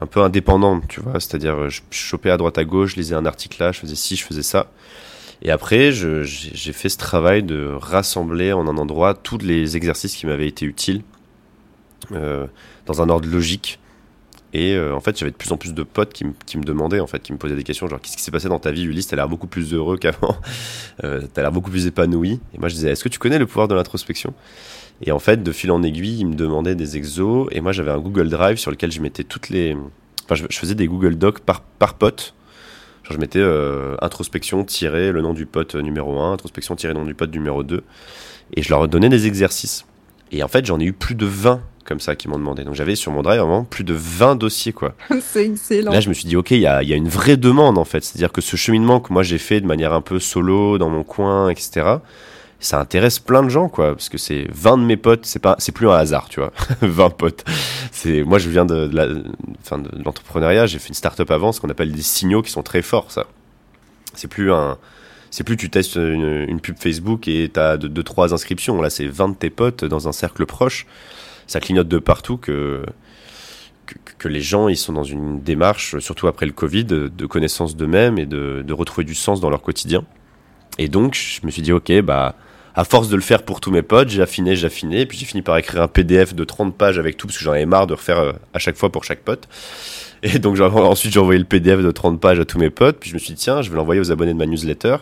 [0.00, 1.20] un peu indépendante, tu vois.
[1.20, 4.16] C'est-à-dire, je chopais à droite à gauche, je lisais un article là, je faisais ci,
[4.16, 4.70] je faisais ça.
[5.42, 10.26] Et après, j'ai fait ce travail de rassembler en un endroit tous les exercices qui
[10.26, 11.02] m'avaient été utiles
[12.12, 12.46] euh,
[12.86, 13.78] dans un ordre logique.
[14.54, 17.00] Et euh, en fait, j'avais de plus en plus de potes qui, qui, me demandaient,
[17.00, 18.84] en fait, qui me posaient des questions, genre qu'est-ce qui s'est passé dans ta vie,
[18.84, 19.08] Ulysse?
[19.08, 20.36] T'as l'air beaucoup plus heureux qu'avant,
[21.04, 22.40] euh, t'as l'air beaucoup plus épanoui.
[22.54, 24.32] Et moi, je disais, est-ce que tu connais le pouvoir de l'introspection?
[25.02, 27.90] Et en fait, de fil en aiguille, ils me demandaient des exos, et moi, j'avais
[27.90, 29.76] un Google Drive sur lequel je mettais toutes les,
[30.24, 32.34] enfin, je, je faisais des Google Docs par par pote
[33.10, 37.04] je mettais euh, introspection tiré le nom du pote numéro 1, introspection tiré le nom
[37.04, 37.82] du pote numéro 2.
[38.56, 39.84] Et je leur donnais des exercices.
[40.32, 42.64] Et en fait, j'en ai eu plus de 20 comme ça qui m'ont demandé.
[42.64, 44.94] Donc j'avais sur mon drive vraiment plus de 20 dossiers quoi.
[45.20, 45.92] C'est excellent.
[45.92, 47.84] Là je me suis dit ok il y a, y a, une vraie demande en
[47.84, 48.02] fait.
[48.02, 51.02] C'est-à-dire que ce cheminement que moi j'ai fait de manière un peu solo dans mon
[51.02, 51.96] coin etc.
[52.64, 55.54] ça intéresse plein de gens, quoi, parce que c'est 20 de mes potes, c'est pas,
[55.58, 57.44] c'est plus un hasard, tu vois, 20 potes.
[57.92, 58.90] C'est, moi, je viens de,
[60.02, 63.10] l'entrepreneuriat, j'ai fait une start-up avant, ce qu'on appelle des signaux qui sont très forts,
[63.10, 63.26] ça.
[64.14, 64.78] C'est plus un,
[65.30, 68.80] c'est plus tu testes une, pub Facebook et t'as deux, deux, trois inscriptions.
[68.80, 70.86] Là, c'est 20 de tes potes dans un cercle proche.
[71.46, 72.86] Ça clignote de partout que,
[74.18, 78.18] que, les gens, ils sont dans une démarche, surtout après le Covid, de, connaissance d'eux-mêmes
[78.18, 80.04] et de, de retrouver du sens dans leur quotidien.
[80.78, 82.36] Et donc, je me suis dit, ok, bah,
[82.74, 85.26] à force de le faire pour tous mes potes, j'ai affiné, j'ai affiné, puis j'ai
[85.26, 87.86] fini par écrire un PDF de 30 pages avec tout, parce que j'en avais marre
[87.86, 89.48] de refaire euh, à chaque fois pour chaque pote.
[90.22, 93.10] Et donc ensuite j'ai envoyé le PDF de 30 pages à tous mes potes, puis
[93.10, 94.96] je me suis dit tiens, je vais l'envoyer aux abonnés de ma newsletter.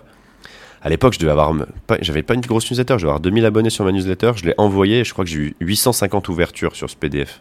[0.85, 1.55] À l'époque, je devais avoir,
[2.01, 4.55] j'avais pas une grosse newsletter, je devais avoir 2000 abonnés sur ma newsletter, je l'ai
[4.59, 7.41] envoyé et je crois que j'ai eu 850 ouvertures sur ce PDF.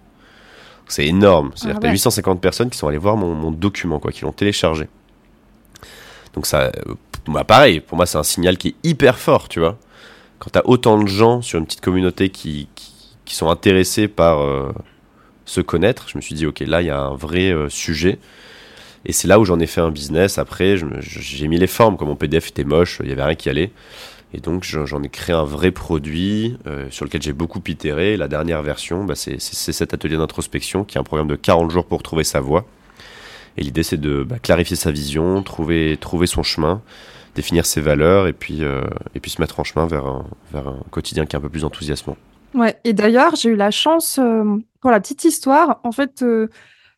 [0.87, 4.23] C'est énorme, c'est-à-dire que 850 personnes qui sont allées voir mon, mon document, quoi, qui
[4.23, 4.87] l'ont téléchargé.
[6.33, 6.71] Donc ça,
[7.27, 9.77] bah pareil, pour moi c'est un signal qui est hyper fort, tu vois.
[10.41, 12.67] Quand tu as autant de gens sur une petite communauté qui,
[13.25, 14.71] qui, sont intéressés par euh,
[15.45, 18.17] se connaître, je me suis dit, ok, là il y a un vrai euh, sujet.
[19.05, 20.39] Et c'est là où j'en ai fait un business.
[20.39, 23.49] Après, j'ai mis les formes, comme mon PDF était moche, il n'y avait rien qui
[23.49, 23.71] allait.
[24.33, 28.17] Et donc j'en ai créé un vrai produit euh, sur lequel j'ai beaucoup itéré.
[28.17, 31.85] La dernière version, bah, c'est cet atelier d'introspection qui est un programme de 40 jours
[31.85, 32.65] pour trouver sa voie.
[33.57, 36.81] Et l'idée, c'est de bah, clarifier sa vision, trouver, trouver son chemin,
[37.35, 38.81] définir ses valeurs et puis, euh,
[39.15, 41.49] et puis se mettre en chemin vers un, vers un quotidien qui est un peu
[41.49, 42.17] plus enthousiasmant.
[42.53, 44.43] Ouais, et d'ailleurs, j'ai eu la chance, euh,
[44.81, 46.47] pour la petite histoire, en fait, euh,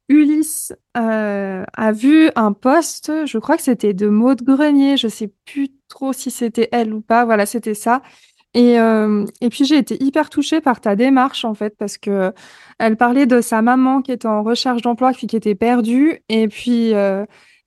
[0.09, 5.69] Ulysse a vu un poste, je crois que c'était de Maud Grenier, je sais plus
[5.87, 8.01] trop si c'était elle ou pas, voilà, c'était ça.
[8.53, 12.31] Et, et puis j'ai été hyper touchée par ta démarche en fait parce que
[12.77, 16.93] elle parlait de sa maman qui était en recherche d'emploi qui était perdue et puis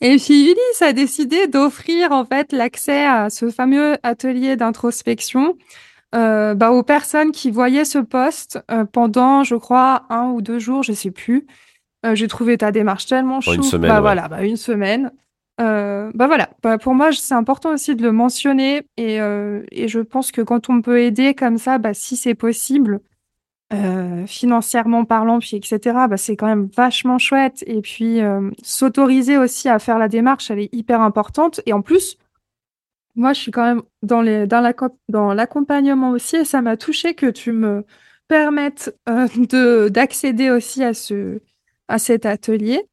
[0.00, 5.56] et puis Ulysse a décidé d'offrir en fait l'accès à ce fameux atelier d'introspection
[6.14, 10.58] euh, bah, aux personnes qui voyaient ce poste euh, pendant je crois un ou deux
[10.58, 11.46] jours je sais plus.
[12.04, 13.54] Euh, j'ai trouvé ta démarche tellement chou.
[13.54, 13.90] Une semaine.
[13.90, 15.12] Bah voilà, bah, une semaine.
[15.58, 20.30] Bah voilà, bah pour moi c'est important aussi de le mentionner et, et je pense
[20.30, 23.00] que quand on peut aider comme ça, bah si c'est possible,
[23.72, 27.64] euh, financièrement parlant, puis etc., bah c'est quand même vachement chouette.
[27.66, 31.60] Et puis euh, s'autoriser aussi à faire la démarche, elle est hyper importante.
[31.66, 32.16] Et en plus,
[33.16, 34.72] moi je suis quand même dans les dans la
[35.08, 37.84] dans l'accompagnement aussi et ça m'a touché que tu me
[38.28, 41.40] permettes euh, de d'accéder aussi à ce
[41.88, 42.88] à cet atelier.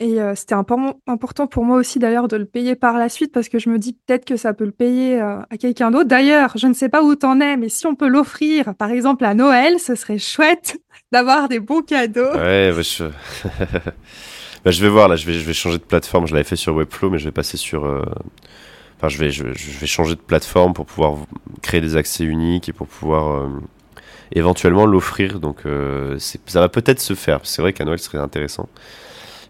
[0.00, 3.48] Et euh, c'était important pour moi aussi d'ailleurs de le payer par la suite parce
[3.48, 6.08] que je me dis peut-être que ça peut le payer euh, à quelqu'un d'autre.
[6.08, 9.24] D'ailleurs, je ne sais pas où t'en es, mais si on peut l'offrir, par exemple
[9.24, 10.76] à Noël, ce serait chouette
[11.12, 12.32] d'avoir des bons cadeaux.
[12.32, 13.04] Ouais, bah, je...
[14.64, 16.28] bah, je vais voir là, je vais, je vais changer de plateforme.
[16.28, 17.84] Je l'avais fait sur Webflow, mais je vais passer sur.
[17.84, 18.04] Euh...
[18.98, 21.16] Enfin, je vais, je, vais changer de plateforme pour pouvoir
[21.62, 23.48] créer des accès uniques et pour pouvoir
[24.32, 25.38] éventuellement l'offrir.
[25.38, 25.62] Donc,
[26.18, 27.38] ça va peut-être se faire.
[27.44, 28.68] C'est vrai qu'à Noël, ce serait intéressant.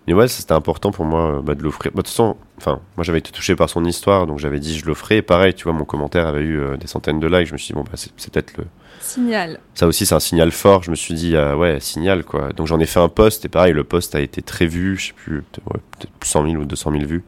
[0.09, 1.93] Mais ouais, c'était important pour moi euh, bah, de l'offrir.
[1.93, 4.79] Bah, de toute façon, enfin, moi j'avais été touché par son histoire, donc j'avais dit
[4.79, 5.21] je l'offrais.
[5.21, 7.49] Pareil, tu vois, mon commentaire avait eu euh, des centaines de likes.
[7.49, 8.65] Je me suis dit, bon, bah, c'est peut-être le.
[9.03, 9.61] Signal.
[9.75, 10.83] Ça aussi, c'est un signal fort.
[10.83, 12.55] Je me suis dit, ah, ouais, signal, quoi.
[12.55, 15.09] Donc j'en ai fait un post, et pareil, le post a été très vu, je
[15.09, 17.25] sais plus, peut-être 100 000 ou 200 000 vues.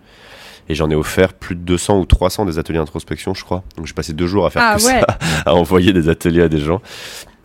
[0.71, 3.63] Et j'en ai offert plus de 200 ou 300 des ateliers d'introspection, je crois.
[3.77, 5.01] Donc j'ai passé deux jours à faire ah, que ouais.
[5.01, 6.81] ça, à envoyer des ateliers à des gens.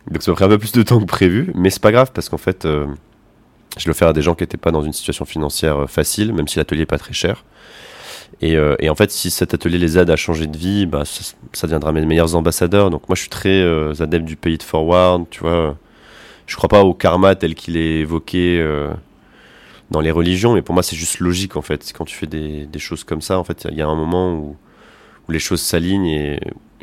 [0.10, 2.12] Donc ça m'a pris un peu plus de temps que prévu, mais c'est pas grave
[2.14, 2.86] parce qu'en fait, euh,
[3.78, 6.34] je le fais à des gens qui n'étaient pas dans une situation financière euh, facile,
[6.34, 7.44] même si l'atelier n'est pas très cher.
[8.42, 11.04] Et, euh, et, en fait, si cet atelier les aide à changer de vie, bah,
[11.06, 12.90] ça, deviendra mes meilleurs ambassadeurs.
[12.90, 15.78] Donc moi, je suis très euh, adepte du pays de forward, tu vois.
[16.48, 18.64] Je crois pas au karma tel qu'il est évoqué
[19.90, 21.92] dans les religions, mais pour moi, c'est juste logique en fait.
[21.98, 24.56] Quand tu fais des, choses comme ça, en fait, il y a un moment où,
[25.28, 26.40] les choses s'alignent et,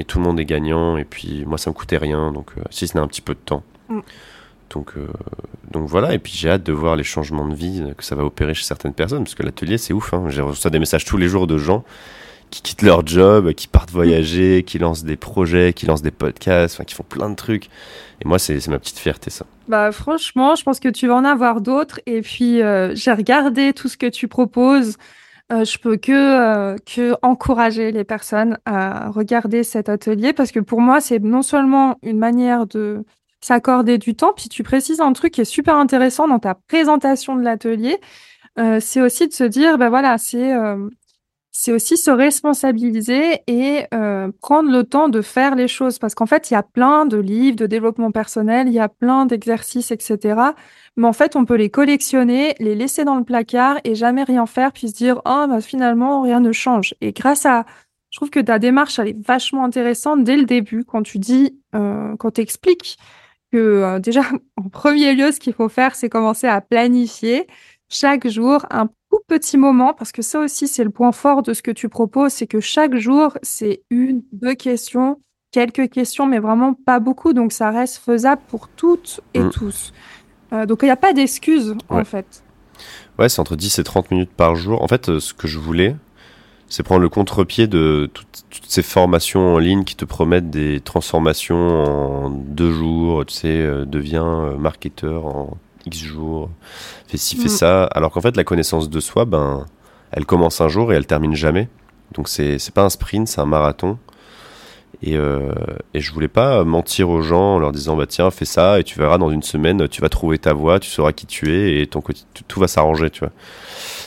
[0.08, 0.96] tout le monde est gagnant.
[0.96, 3.40] Et puis moi, ça me coûtait rien, donc si ce n'est un petit peu de
[3.44, 3.62] temps.
[3.88, 4.00] Mm.
[4.72, 5.06] Donc, euh,
[5.70, 8.24] donc voilà, et puis j'ai hâte de voir les changements de vie que ça va
[8.24, 10.24] opérer chez certaines personnes, parce que l'atelier c'est ouf, hein.
[10.28, 11.84] j'ai reçu des messages tous les jours de gens
[12.52, 16.76] qui quittent leur job, qui partent voyager, qui lancent des projets, qui lancent des podcasts,
[16.76, 17.70] enfin qui font plein de trucs.
[18.20, 19.46] Et moi c'est ma petite fierté ça.
[19.68, 23.72] Bah franchement, je pense que tu vas en avoir d'autres, et puis euh, j'ai regardé
[23.72, 24.96] tout ce que tu proposes.
[25.50, 30.60] Euh, je peux que, euh, que encourager les personnes à regarder cet atelier parce que
[30.60, 33.04] pour moi, c'est non seulement une manière de
[33.42, 34.32] s'accorder du temps.
[34.34, 37.98] Puis tu précises un truc qui est super intéressant dans ta présentation de l'atelier,
[38.58, 40.88] euh, c'est aussi de se dire, ben voilà, c'est euh,
[41.54, 45.98] c'est aussi se responsabiliser et euh, prendre le temps de faire les choses.
[45.98, 48.88] Parce qu'en fait, il y a plein de livres de développement personnel, il y a
[48.88, 50.40] plein d'exercices, etc.
[50.96, 54.46] Mais en fait, on peut les collectionner, les laisser dans le placard et jamais rien
[54.46, 56.94] faire, puis se dire, oh, bah, finalement, rien ne change.
[57.00, 57.66] Et grâce à
[58.10, 61.58] je trouve que ta démarche, elle est vachement intéressante dès le début quand tu dis,
[61.72, 62.98] quand tu expliques
[63.52, 64.22] que euh, déjà,
[64.56, 67.46] en premier lieu, ce qu'il faut faire, c'est commencer à planifier
[67.88, 71.52] chaque jour un tout petit moment, parce que ça aussi, c'est le point fort de
[71.52, 76.38] ce que tu proposes, c'est que chaque jour, c'est une, deux questions, quelques questions, mais
[76.38, 79.50] vraiment pas beaucoup, donc ça reste faisable pour toutes et Mm.
[79.50, 79.92] tous.
[80.54, 82.42] Euh, donc il n'y a pas d'excuses, en fait.
[83.18, 84.82] Ouais, c'est entre 10 et 30 minutes par jour.
[84.82, 85.94] En fait, euh, ce que je voulais,
[86.72, 90.80] c'est prendre le contre-pied de toutes, toutes ces formations en ligne qui te promettent des
[90.80, 96.48] transformations en deux jours, tu sais, euh, deviens euh, marketeur en X jours,
[97.08, 97.48] fais ci, fais Mm.
[97.48, 97.84] ça.
[97.84, 99.66] Alors qu'en fait, la connaissance de soi, ben,
[100.12, 101.68] elle commence un jour et elle termine jamais.
[102.14, 103.98] Donc c'est pas un sprint, c'est un marathon.
[105.02, 105.52] Et, euh,
[105.92, 108.84] et je voulais pas mentir aux gens en leur disant bah tiens fais ça et
[108.84, 111.82] tu verras dans une semaine tu vas trouver ta voie, tu sauras qui tu es
[111.82, 112.02] et ton
[112.46, 113.32] tout va s'arranger tu vois.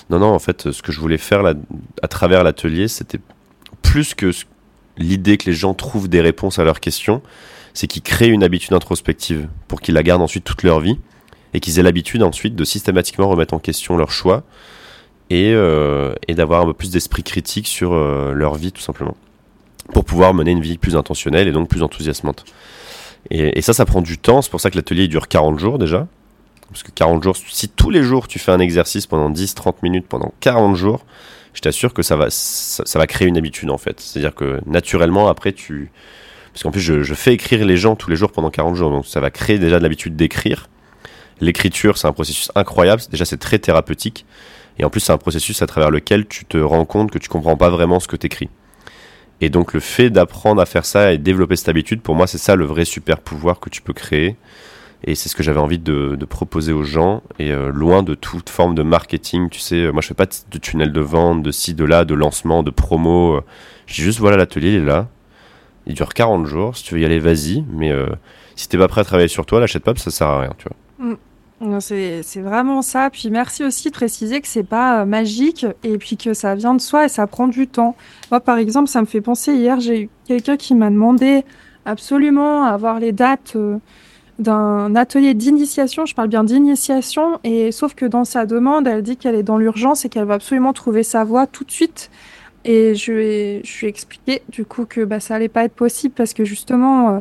[0.10, 1.44] Non non en fait ce que je voulais faire
[2.02, 3.20] à travers l'atelier c'était
[3.82, 4.32] plus que
[4.98, 7.22] l'idée que les gens trouvent des réponses à leurs questions,
[7.74, 10.98] c'est qu'ils créent une habitude introspective pour qu'ils la gardent ensuite toute leur vie
[11.54, 14.44] et qu'ils aient l'habitude ensuite de systématiquement remettre en question leurs choix
[15.30, 19.16] et, euh, et d'avoir un peu plus d'esprit critique sur euh, leur vie tout simplement
[19.94, 22.46] pour pouvoir mener une vie plus intentionnelle et donc plus enthousiasmante.
[23.30, 24.42] Et, et ça, ça prend du temps.
[24.42, 26.08] C'est pour ça que l'atelier dure 40 jours déjà.
[26.70, 30.08] Parce que 40 jours, si tous les jours tu fais un exercice pendant 10-30 minutes
[30.08, 31.06] pendant 40 jours,
[31.54, 34.00] je t'assure que ça va, ça, va créer une habitude en fait.
[34.00, 35.92] C'est-à-dire que naturellement, après, tu.
[36.54, 38.92] Parce qu'en plus, je, fais écrire les gens tous les jours pendant 40 jours.
[38.92, 40.70] Donc ça va créer déjà de l'habitude d'écrire.
[41.42, 43.02] L'écriture, c'est un processus incroyable.
[43.10, 44.26] Déjà, c'est très thérapeutique.
[44.78, 47.30] Et en plus, c'est un processus à travers lequel tu te rends compte que tu
[47.30, 48.50] comprends pas vraiment ce que tu.
[49.42, 52.38] Et donc le fait d'apprendre à faire ça et développer cette habitude, pour moi, c'est
[52.38, 54.36] ça le vrai super pouvoir que tu peux créer.
[55.08, 57.22] Et c'est ce que j'avais envie de, proposer aux gens.
[57.38, 60.26] Et euh, loin de toute forme de marketing, tu sais, euh, moi je fais pas
[60.26, 63.36] de, tunnel de vente, de ci, de là, de lancement, de promo.
[63.36, 63.42] euh.
[63.88, 65.08] Dis juste voilà, l'atelier il est là.
[65.86, 66.76] Il dure 40 jours.
[66.76, 67.64] Si tu veux y aller, vas-y.
[67.72, 68.08] Mais euh,
[68.56, 70.42] si t'es pas prêt à travailler sur toi, l'achète pas, parce que ça sert à
[70.42, 71.18] rien, tu vois.
[71.62, 73.12] Non, C'est vraiment ça.
[73.12, 76.82] Puis merci aussi de préciser que c'est pas magique et puis que ça vient de
[76.82, 77.96] soi et ça prend du temps.
[78.32, 81.46] Moi, par exemple, ça me fait penser hier, j'ai eu quelqu'un qui m'a demandé
[81.86, 83.56] absolument à avoir les dates
[84.40, 86.06] d'un atelier d'initiation.
[86.06, 89.58] Je parle bien d'initiation et sauf que dans sa demande, elle dit qu'elle est dans
[89.58, 92.10] l'urgence et qu'elle va absolument trouver sa voie tout de suite.
[92.66, 95.64] Et je lui ai, je lui ai expliqué du coup que bah, ça allait pas
[95.64, 97.20] être possible parce que justement, euh,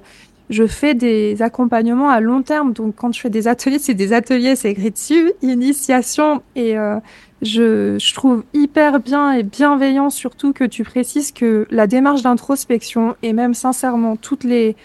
[0.50, 2.72] je fais des accompagnements à long terme.
[2.72, 6.42] Donc, quand je fais des ateliers, c'est des ateliers, c'est écrit dessus, initiation.
[6.56, 6.96] Et euh,
[7.42, 13.16] je, je trouve hyper bien et bienveillant surtout que tu précises que la démarche d'introspection
[13.22, 14.76] et même sincèrement toutes les,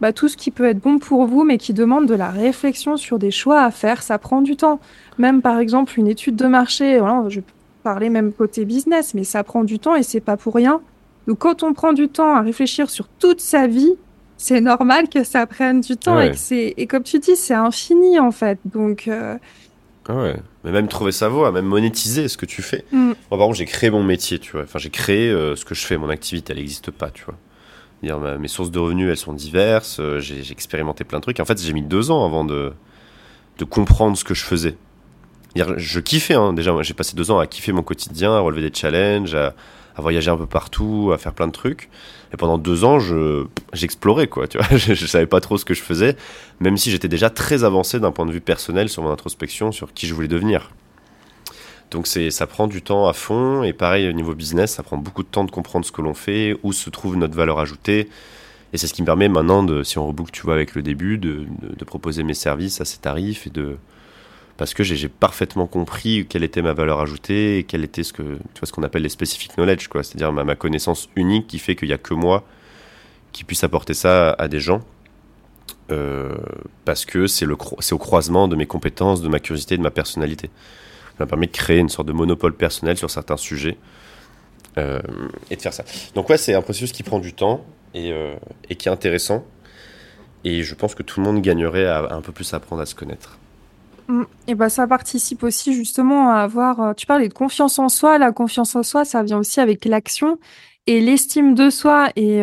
[0.00, 2.96] bah, tout ce qui peut être bon pour vous, mais qui demande de la réflexion
[2.96, 4.80] sur des choix à faire, ça prend du temps.
[5.18, 7.40] Même par exemple une étude de marché, voilà, je
[7.82, 10.80] parler même côté business, mais ça prend du temps et c'est pas pour rien.
[11.26, 13.94] Donc, quand on prend du temps à réfléchir sur toute sa vie,
[14.36, 16.28] c'est normal que ça prenne du temps Ouais.
[16.28, 19.36] et que c'est et comme tu dis c'est infini en fait donc euh,
[20.08, 20.36] Ah ouais.
[20.64, 22.84] Mais même trouver sa voie, même monétiser ce que tu fais.
[22.92, 24.62] mm, Moi, par exemple, j'ai créé mon métier, tu vois.
[24.62, 27.36] Enfin, j'ai créé euh, ce que je fais, mon activité, elle n'existe pas, tu vois.
[28.02, 29.98] Ma- mes sources de revenus, elles sont diverses.
[30.00, 31.40] euh, j'ai expérimenté plein de trucs.
[31.40, 32.72] En fait, j'ai mis deux ans avant de,
[33.58, 34.76] de comprendre ce que je faisais.
[35.56, 36.52] Je kiffais, hein.
[36.52, 39.54] déjà, j'ai passé deux ans à kiffer mon quotidien, à relever des challenges, à,
[39.96, 41.90] à voyager un peu partout, à faire plein de trucs.
[42.32, 44.66] Et pendant deux ans, je j'explorais, quoi, tu vois.
[44.76, 46.16] Je, je savais pas trop ce que je faisais,
[46.60, 49.92] même si j'étais déjà très avancé d'un point de vue personnel sur mon introspection, sur
[49.92, 50.70] qui je voulais devenir.
[51.90, 55.22] Donc ça prend du temps à fond, et pareil au niveau business, ça prend beaucoup
[55.22, 58.08] de temps de comprendre ce que l'on fait, où se trouve notre valeur ajoutée,
[58.72, 60.82] et c'est ce qui me permet maintenant, de, si on reboucle, tu vois, avec le
[60.82, 61.46] début, de,
[61.86, 63.48] proposer mes services à ces tarifs,
[64.56, 68.22] parce que j'ai, parfaitement compris quelle était ma valeur ajoutée, et quel était ce que,
[68.22, 71.88] tu vois, ce qu'on appelle les specific knowledge, c'est-à-dire ma, connaissance unique qui fait qu'il
[71.88, 72.44] n'y a que moi
[73.32, 74.80] qui puisse apporter ça à des gens.
[75.90, 76.36] Euh,
[76.84, 80.50] parce que c'est au croisement de mes compétences, de ma curiosité, de ma personnalité.
[81.20, 83.76] Ça m'a de créer une sorte de monopole personnel sur certains sujets
[84.78, 85.00] euh,
[85.50, 85.84] et de faire ça.
[86.14, 87.62] Donc ouais, c'est un processus qui prend du temps
[87.92, 88.34] et, euh,
[88.70, 89.44] et qui est intéressant.
[90.44, 92.94] Et je pense que tout le monde gagnerait à, un peu plus apprendre à se
[92.94, 93.38] connaître.
[94.08, 94.22] mm.
[94.48, 98.16] et bah ça participe aussi justement à avoir euh, tu parlais de confiance en soi
[98.16, 100.38] la confiance en soi ça vient aussi avec l'action
[100.86, 102.42] et l'estime de soi et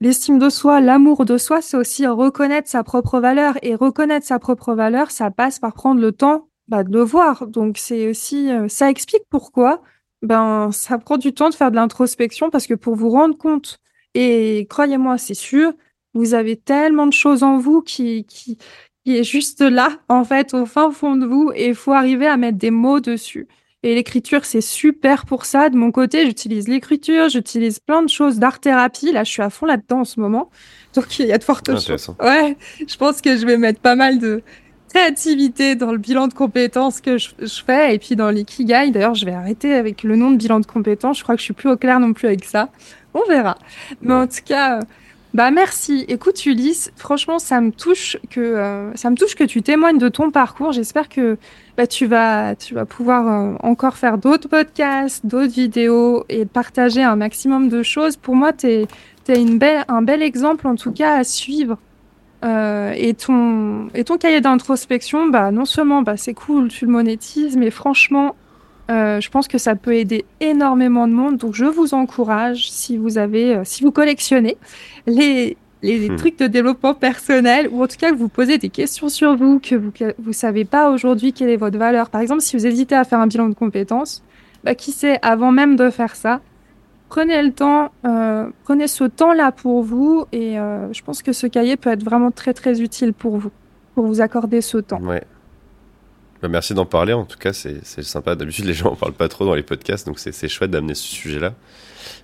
[0.00, 3.54] L'estime de soi, l'amour de soi, c'est aussi reconnaître sa propre valeur.
[3.62, 7.46] Et reconnaître sa propre valeur, ça passe par prendre le temps bah, de le voir.
[7.46, 9.82] Donc c'est aussi, euh, ça explique pourquoi
[10.22, 13.78] ben ça prend du temps de faire de l'introspection parce que pour vous rendre compte,
[14.14, 15.72] et croyez-moi, c'est sûr,
[16.14, 18.56] vous avez tellement de choses en vous qui, qui,
[19.04, 22.26] qui est juste là, en fait, au fin fond de vous, et il faut arriver
[22.26, 23.48] à mettre des mots dessus.
[23.82, 25.68] Et l'écriture, c'est super pour ça.
[25.68, 29.12] De mon côté, j'utilise l'écriture, j'utilise plein de choses d'art-thérapie.
[29.12, 30.48] Là, je suis à fond là-dedans en ce moment.
[30.94, 32.10] Donc, il y a de fortes chances.
[32.18, 32.56] Ouais,
[32.86, 34.42] je pense que je vais mettre pas mal de
[34.94, 37.28] créativité dans le bilan de compétences que je,
[37.66, 38.92] fais et puis dans l'ikigai.
[38.92, 41.18] D'ailleurs, je vais arrêter avec le nom de bilan de compétences.
[41.18, 42.68] Je crois que je suis plus au clair non plus avec ça.
[43.12, 43.58] On verra.
[44.02, 44.78] Mais en tout cas,
[45.34, 46.04] bah merci.
[46.06, 50.08] Écoute Ulysse, franchement ça me touche que euh, ça me touche que tu témoignes de
[50.08, 50.70] ton parcours.
[50.70, 51.38] J'espère que
[51.76, 57.02] bah, tu vas tu vas pouvoir euh, encore faire d'autres podcasts, d'autres vidéos et partager
[57.02, 58.16] un maximum de choses.
[58.16, 58.86] Pour moi, tu es,
[59.28, 61.78] une belle un bel exemple en tout cas à suivre.
[62.44, 66.92] Euh, et ton et ton cahier d'introspection, bah non seulement bah c'est cool, tu le
[66.92, 68.34] monétises, mais franchement
[68.90, 71.38] euh, je pense que ça peut aider énormément de monde.
[71.38, 74.58] Donc, je vous encourage, si vous avez, euh, si vous collectionnez
[75.06, 76.16] les, les, hmm.
[76.16, 79.58] trucs de développement personnel, ou en tout cas que vous posez des questions sur vous,
[79.58, 82.10] que vous vous savez pas aujourd'hui quelle est votre valeur.
[82.10, 84.22] Par exemple, si vous hésitez à faire un bilan de compétences,
[84.64, 86.40] bah, qui sait, avant même de faire ça,
[87.08, 91.46] prenez le temps, euh, prenez ce temps-là pour vous, et euh, je pense que ce
[91.46, 93.50] cahier peut être vraiment très très utile pour vous,
[93.94, 95.00] pour vous accorder ce temps.
[95.00, 95.22] Ouais.
[96.42, 98.34] Bah, merci d'en parler, en tout cas, c'est sympa.
[98.34, 101.04] D'habitude, les gens en parlent pas trop dans les podcasts, donc c'est chouette d'amener ce
[101.04, 101.54] sujet-là.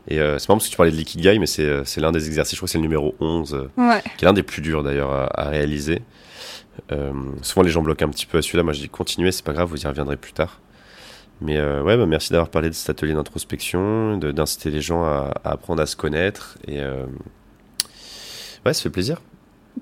[0.08, 2.56] Et euh, c'est marrant parce que tu parlais de l'ikigai, mais c'est l'un des exercices,
[2.56, 5.12] je crois que c'est le numéro 11, euh, qui est l'un des plus durs d'ailleurs
[5.12, 6.02] à, réaliser.
[7.42, 8.62] souvent, les gens bloquent un petit peu à celui-là.
[8.62, 10.60] Moi, je dis continuez, c'est pas grave, vous y reviendrez plus tard.
[11.40, 15.52] Mais ouais, bah, merci d'avoir parlé de cet atelier d'introspection, d'inciter les gens à, à,
[15.52, 16.58] apprendre à se connaître.
[16.68, 19.20] Et ouais, ça fait plaisir.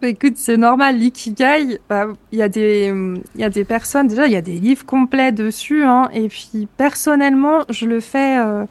[0.00, 0.96] Bah, écoute, c'est normal.
[0.96, 2.94] L'ikigai, bah, il y a des,
[3.36, 4.06] y a des personnes.
[4.06, 5.82] Déjà, il y a des livres complets dessus.
[5.84, 8.38] Hein, et puis, personnellement, je le fais.
[8.38, 8.64] Euh,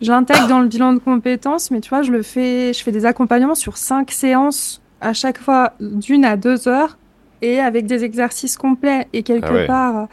[0.00, 2.72] J'intègre dans le bilan de compétences, mais tu vois, je le fais.
[2.74, 6.98] Je fais des accompagnements sur cinq séances à chaque fois d'une à deux heures
[7.40, 9.06] et avec des exercices complets.
[9.12, 10.04] Et quelque ah part, euh,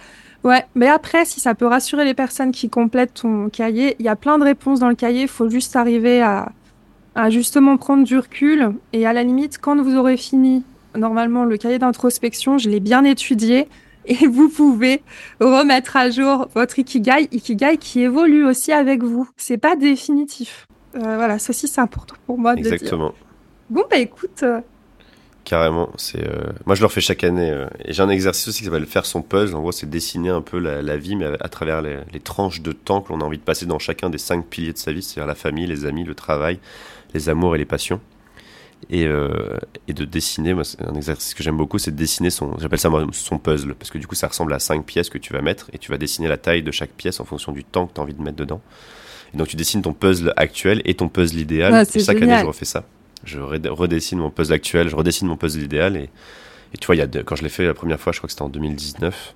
[0.44, 0.66] ouais.
[0.76, 4.16] Mais après, si ça peut rassurer les personnes qui complètent ton cahier, il y a
[4.16, 5.24] plein de réponses dans le cahier.
[5.24, 6.52] Il faut juste arriver à
[7.16, 10.64] à justement prendre du recul et à la limite, quand vous aurez fini,
[10.96, 13.68] normalement, le cahier d'introspection, je l'ai bien étudié
[14.06, 15.02] et vous pouvez
[15.40, 19.30] remettre à jour votre Ikigai, Ikigai qui évolue aussi avec vous.
[19.38, 20.66] C'est pas définitif.
[20.96, 22.70] Euh, voilà, ceci c'est important pour moi Exactement.
[22.70, 23.14] de Exactement.
[23.70, 24.44] Bon, bah écoute.
[25.52, 25.90] Euh, Carrément.
[25.98, 27.66] C'est euh, Moi, je le refais chaque année.
[27.86, 29.56] Et j'ai un exercice aussi qui s'appelle faire son puzzle.
[29.56, 32.72] En gros, c'est dessiner un peu la, vie, mais à, travers les, les, tranches de
[32.72, 35.02] temps que l'on a envie de passer dans chacun des cinq piliers de sa vie,
[35.02, 36.60] c'est-à-dire la famille, les amis, le travail,
[37.14, 38.00] les amours et les passions.
[38.90, 42.30] Et, euh, et de dessiner, moi, c'est un exercice que j'aime beaucoup, c'est de dessiner
[42.30, 45.18] son, j'appelle ça son puzzle, parce que du coup, ça ressemble à cinq pièces que
[45.18, 47.64] tu vas mettre, et tu vas dessiner la taille de chaque pièce en fonction du
[47.64, 48.62] temps que tu as envie de mettre dedans.
[49.34, 51.86] Et donc, tu dessines ton puzzle actuel et ton puzzle idéal.
[51.94, 52.84] et chaque année, je refais ça.
[53.24, 56.10] Je redessine mon puzzle actuel, je redessine mon puzzle idéal, et,
[56.74, 58.32] et tu vois, y a quand je l'ai fait la première fois, je crois que
[58.32, 59.36] c'était en 2019,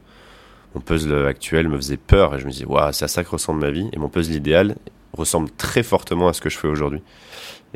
[0.74, 3.30] mon puzzle actuel me faisait peur, et je me disais, waouh, c'est à ça que
[3.30, 4.76] ressemble ma vie, et mon puzzle idéal
[5.14, 7.02] ressemble très fortement à ce que je fais aujourd'hui.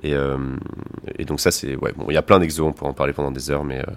[0.03, 0.37] Et, euh,
[1.17, 3.13] et donc ça, c'est ouais, bon, il y a plein d'exos, on pourrait en parler
[3.13, 3.93] pendant des heures, mais euh,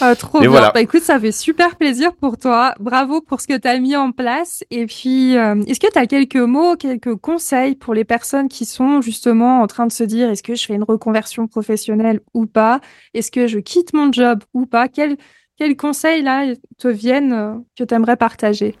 [0.00, 0.50] ah, trop bien.
[0.50, 0.72] Voilà.
[0.72, 2.74] Bah, écoute, ça fait super plaisir pour toi.
[2.80, 4.64] Bravo pour ce que tu as mis en place.
[4.70, 8.64] Et puis, euh, est-ce que tu as quelques mots, quelques conseils pour les personnes qui
[8.64, 12.46] sont justement en train de se dire est-ce que je fais une reconversion professionnelle ou
[12.46, 12.80] pas?
[13.14, 14.88] Est-ce que je quitte mon job ou pas?
[14.88, 15.16] Quels
[15.58, 18.74] quel conseils là te viennent que tu aimerais partager?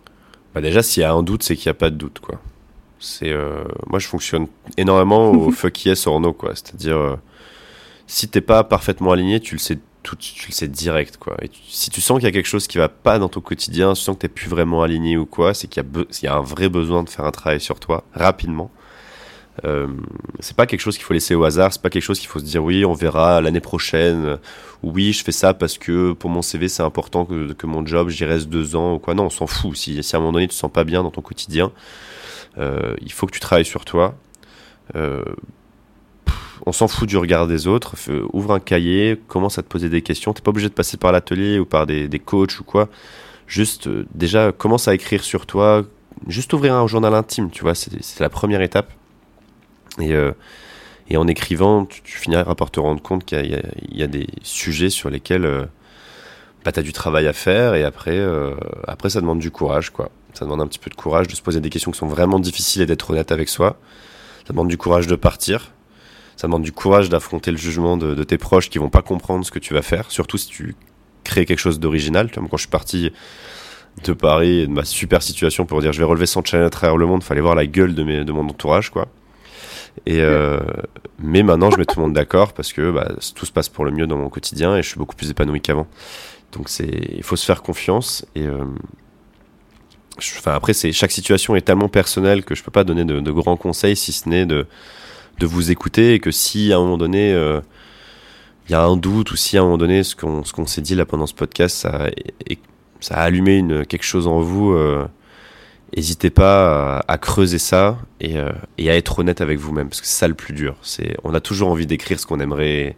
[0.54, 2.18] Bah Déjà, s'il y a un doute, c'est qu'il n'y a pas de doute.
[2.18, 2.40] quoi.
[2.98, 4.46] C'est euh, moi je fonctionne
[4.76, 6.54] énormément au fuck yes or no quoi.
[6.54, 7.16] C'est-à-dire euh,
[8.06, 11.36] si t'es pas parfaitement aligné, tu le sais tout, tu le sais direct quoi.
[11.42, 13.94] Et si tu sens qu'il y a quelque chose qui va pas dans ton quotidien,
[13.94, 16.42] tu sens que t'es plus vraiment aligné ou quoi, c'est qu'il y, y, a un
[16.42, 18.70] vrai besoin de faire un travail sur toi rapidement.
[19.64, 19.86] Euh,
[20.40, 22.38] c'est pas quelque chose qu'il faut laisser au hasard, c'est pas quelque chose qu'il faut
[22.38, 24.38] se dire oui on verra l'année prochaine,
[24.82, 28.24] oui je fais ça parce que pour mon CV c'est important que, mon job j'y
[28.24, 29.14] reste deux ans ou quoi.
[29.14, 29.76] Non on s'en fout.
[29.76, 31.70] Si, si à un moment donné tu te sens pas bien dans ton quotidien,
[32.58, 34.14] euh, il faut que tu travailles sur toi.
[34.96, 35.22] Euh,
[36.66, 37.94] on s'en fout du regard des autres.
[38.32, 40.32] ouvre un cahier, commence à te poser des questions.
[40.32, 42.88] T'es pas obligé de passer par l'atelier ou par des, coachs ou quoi.
[43.46, 45.82] Juste, euh, déjà, commence à écrire sur toi.
[46.28, 48.92] Juste ouvrir un journal intime, tu vois, c'est la première étape.
[50.00, 50.14] Et,
[51.08, 53.60] et en écrivant, tu, finiras par te rendre compte qu'il
[53.90, 55.68] y, a des sujets sur lesquels
[56.64, 57.74] bah, tu as du travail à faire.
[57.74, 58.24] Et après,
[58.86, 60.10] après, ça demande du courage, quoi.
[60.34, 62.38] Ça demande un petit peu de courage de se poser des questions qui sont vraiment
[62.38, 63.76] difficiles et d'être honnête avec soi.
[64.46, 65.72] Ça demande du courage de partir.
[66.36, 69.50] Ça demande du courage d'affronter le jugement de, tes proches qui vont pas comprendre ce
[69.50, 70.74] que tu vas faire, surtout si tu
[71.24, 72.30] crées quelque chose d'original.
[72.30, 73.12] Quand je suis parti
[74.04, 76.96] de Paris de ma super situation pour dire je vais relever 100 challenges à travers
[76.96, 79.08] le monde, fallait voir la gueule de, mes, de mon entourage, quoi.
[80.06, 80.58] Et euh,
[81.18, 83.84] mais maintenant, je mets tout le monde d'accord parce que bah, tout se passe pour
[83.84, 85.86] le mieux dans mon quotidien et je suis beaucoup plus épanoui qu'avant.
[86.52, 88.64] Donc c'est, il faut se faire confiance et euh,
[90.18, 93.30] enfin, après, c'est chaque situation est tellement personnelle que je peux pas donner de, de
[93.30, 94.66] grands conseils, si ce n'est de,
[95.38, 97.60] de vous écouter et que si à un moment donné euh,
[98.68, 100.66] il y a un doute ou si à un moment donné ce qu'on ce qu'on
[100.66, 102.08] s'est dit là pendant ce podcast ça
[102.46, 102.58] et,
[103.00, 105.08] ça a allumé une quelque chose en vous euh,
[105.96, 110.00] n'hésitez pas à, à, creuser ça et, euh, et, à être honnête avec vous-même parce
[110.00, 110.76] que c'est ça le plus dur.
[110.82, 112.96] C'est on a toujours envie d'écrire ce qu'on aimerait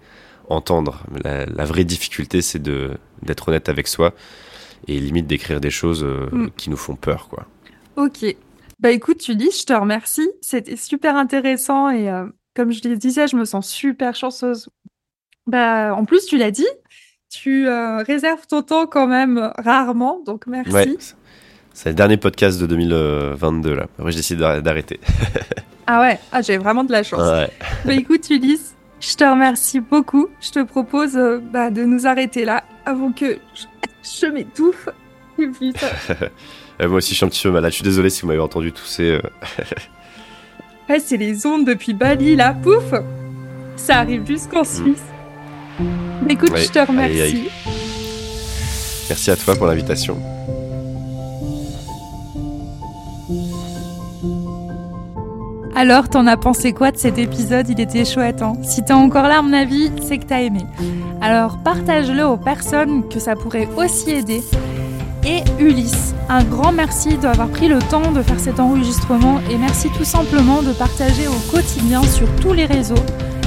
[0.48, 1.02] entendre.
[1.24, 4.12] La, la vraie difficulté c'est de d'être honnête avec soi
[4.86, 6.50] et limite d'écrire des choses euh, mm.
[6.56, 7.46] qui nous font peur quoi.
[7.96, 8.36] Ok
[8.84, 10.28] bah écoute, tu dis, je te remercie.
[10.42, 14.68] C'était super intéressant et euh, comme je le disais, je me sens super chanceuse.
[15.46, 16.66] Bah, en plus, tu l'as dit,
[17.30, 20.70] tu euh, réserves ton temps quand même rarement, donc merci.
[20.70, 20.96] Ouais,
[21.72, 23.86] c'est le dernier podcast de 2022 là.
[23.98, 25.00] Après, j'ai décidé d'arrêter.
[25.86, 27.22] ah ouais, ah, j'ai vraiment de la chance.
[27.22, 27.48] Ouais.
[27.86, 30.28] Bah écoute, Ulysse, je te remercie beaucoup.
[30.42, 33.64] Je te propose euh, bah, de nous arrêter là avant que je,
[34.20, 34.90] je m'étouffe.
[36.80, 37.70] Euh, moi aussi, je suis un petit peu malade.
[37.70, 39.10] Je suis désolé si vous m'avez entendu tousser.
[39.10, 39.20] Euh.
[40.88, 42.54] ouais, c'est les ondes depuis Bali, là.
[42.54, 42.94] Pouf
[43.76, 44.66] Ça arrive jusqu'en mm.
[44.66, 45.04] Suisse.
[46.28, 47.48] Écoute, je te remercie.
[49.08, 50.18] Merci à toi pour l'invitation.
[55.76, 57.68] Alors, t'en as pensé quoi de cet épisode?
[57.68, 60.62] Il était chouette, hein Si t'es encore là, à mon avis, c'est que t'as aimé.
[61.20, 64.40] Alors, partage-le aux personnes que ça pourrait aussi aider
[65.26, 66.14] et Ulysse.
[66.28, 70.62] Un grand merci d'avoir pris le temps de faire cet enregistrement et merci tout simplement
[70.62, 72.94] de partager au quotidien sur tous les réseaux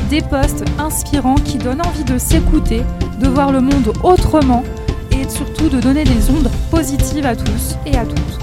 [0.09, 2.81] des posts inspirants qui donnent envie de s'écouter,
[3.19, 4.63] de voir le monde autrement
[5.11, 8.39] et surtout de donner des ondes positives à tous et à toutes.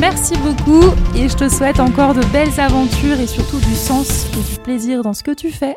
[0.00, 0.84] Merci beaucoup
[1.16, 5.02] et je te souhaite encore de belles aventures et surtout du sens et du plaisir
[5.02, 5.76] dans ce que tu fais.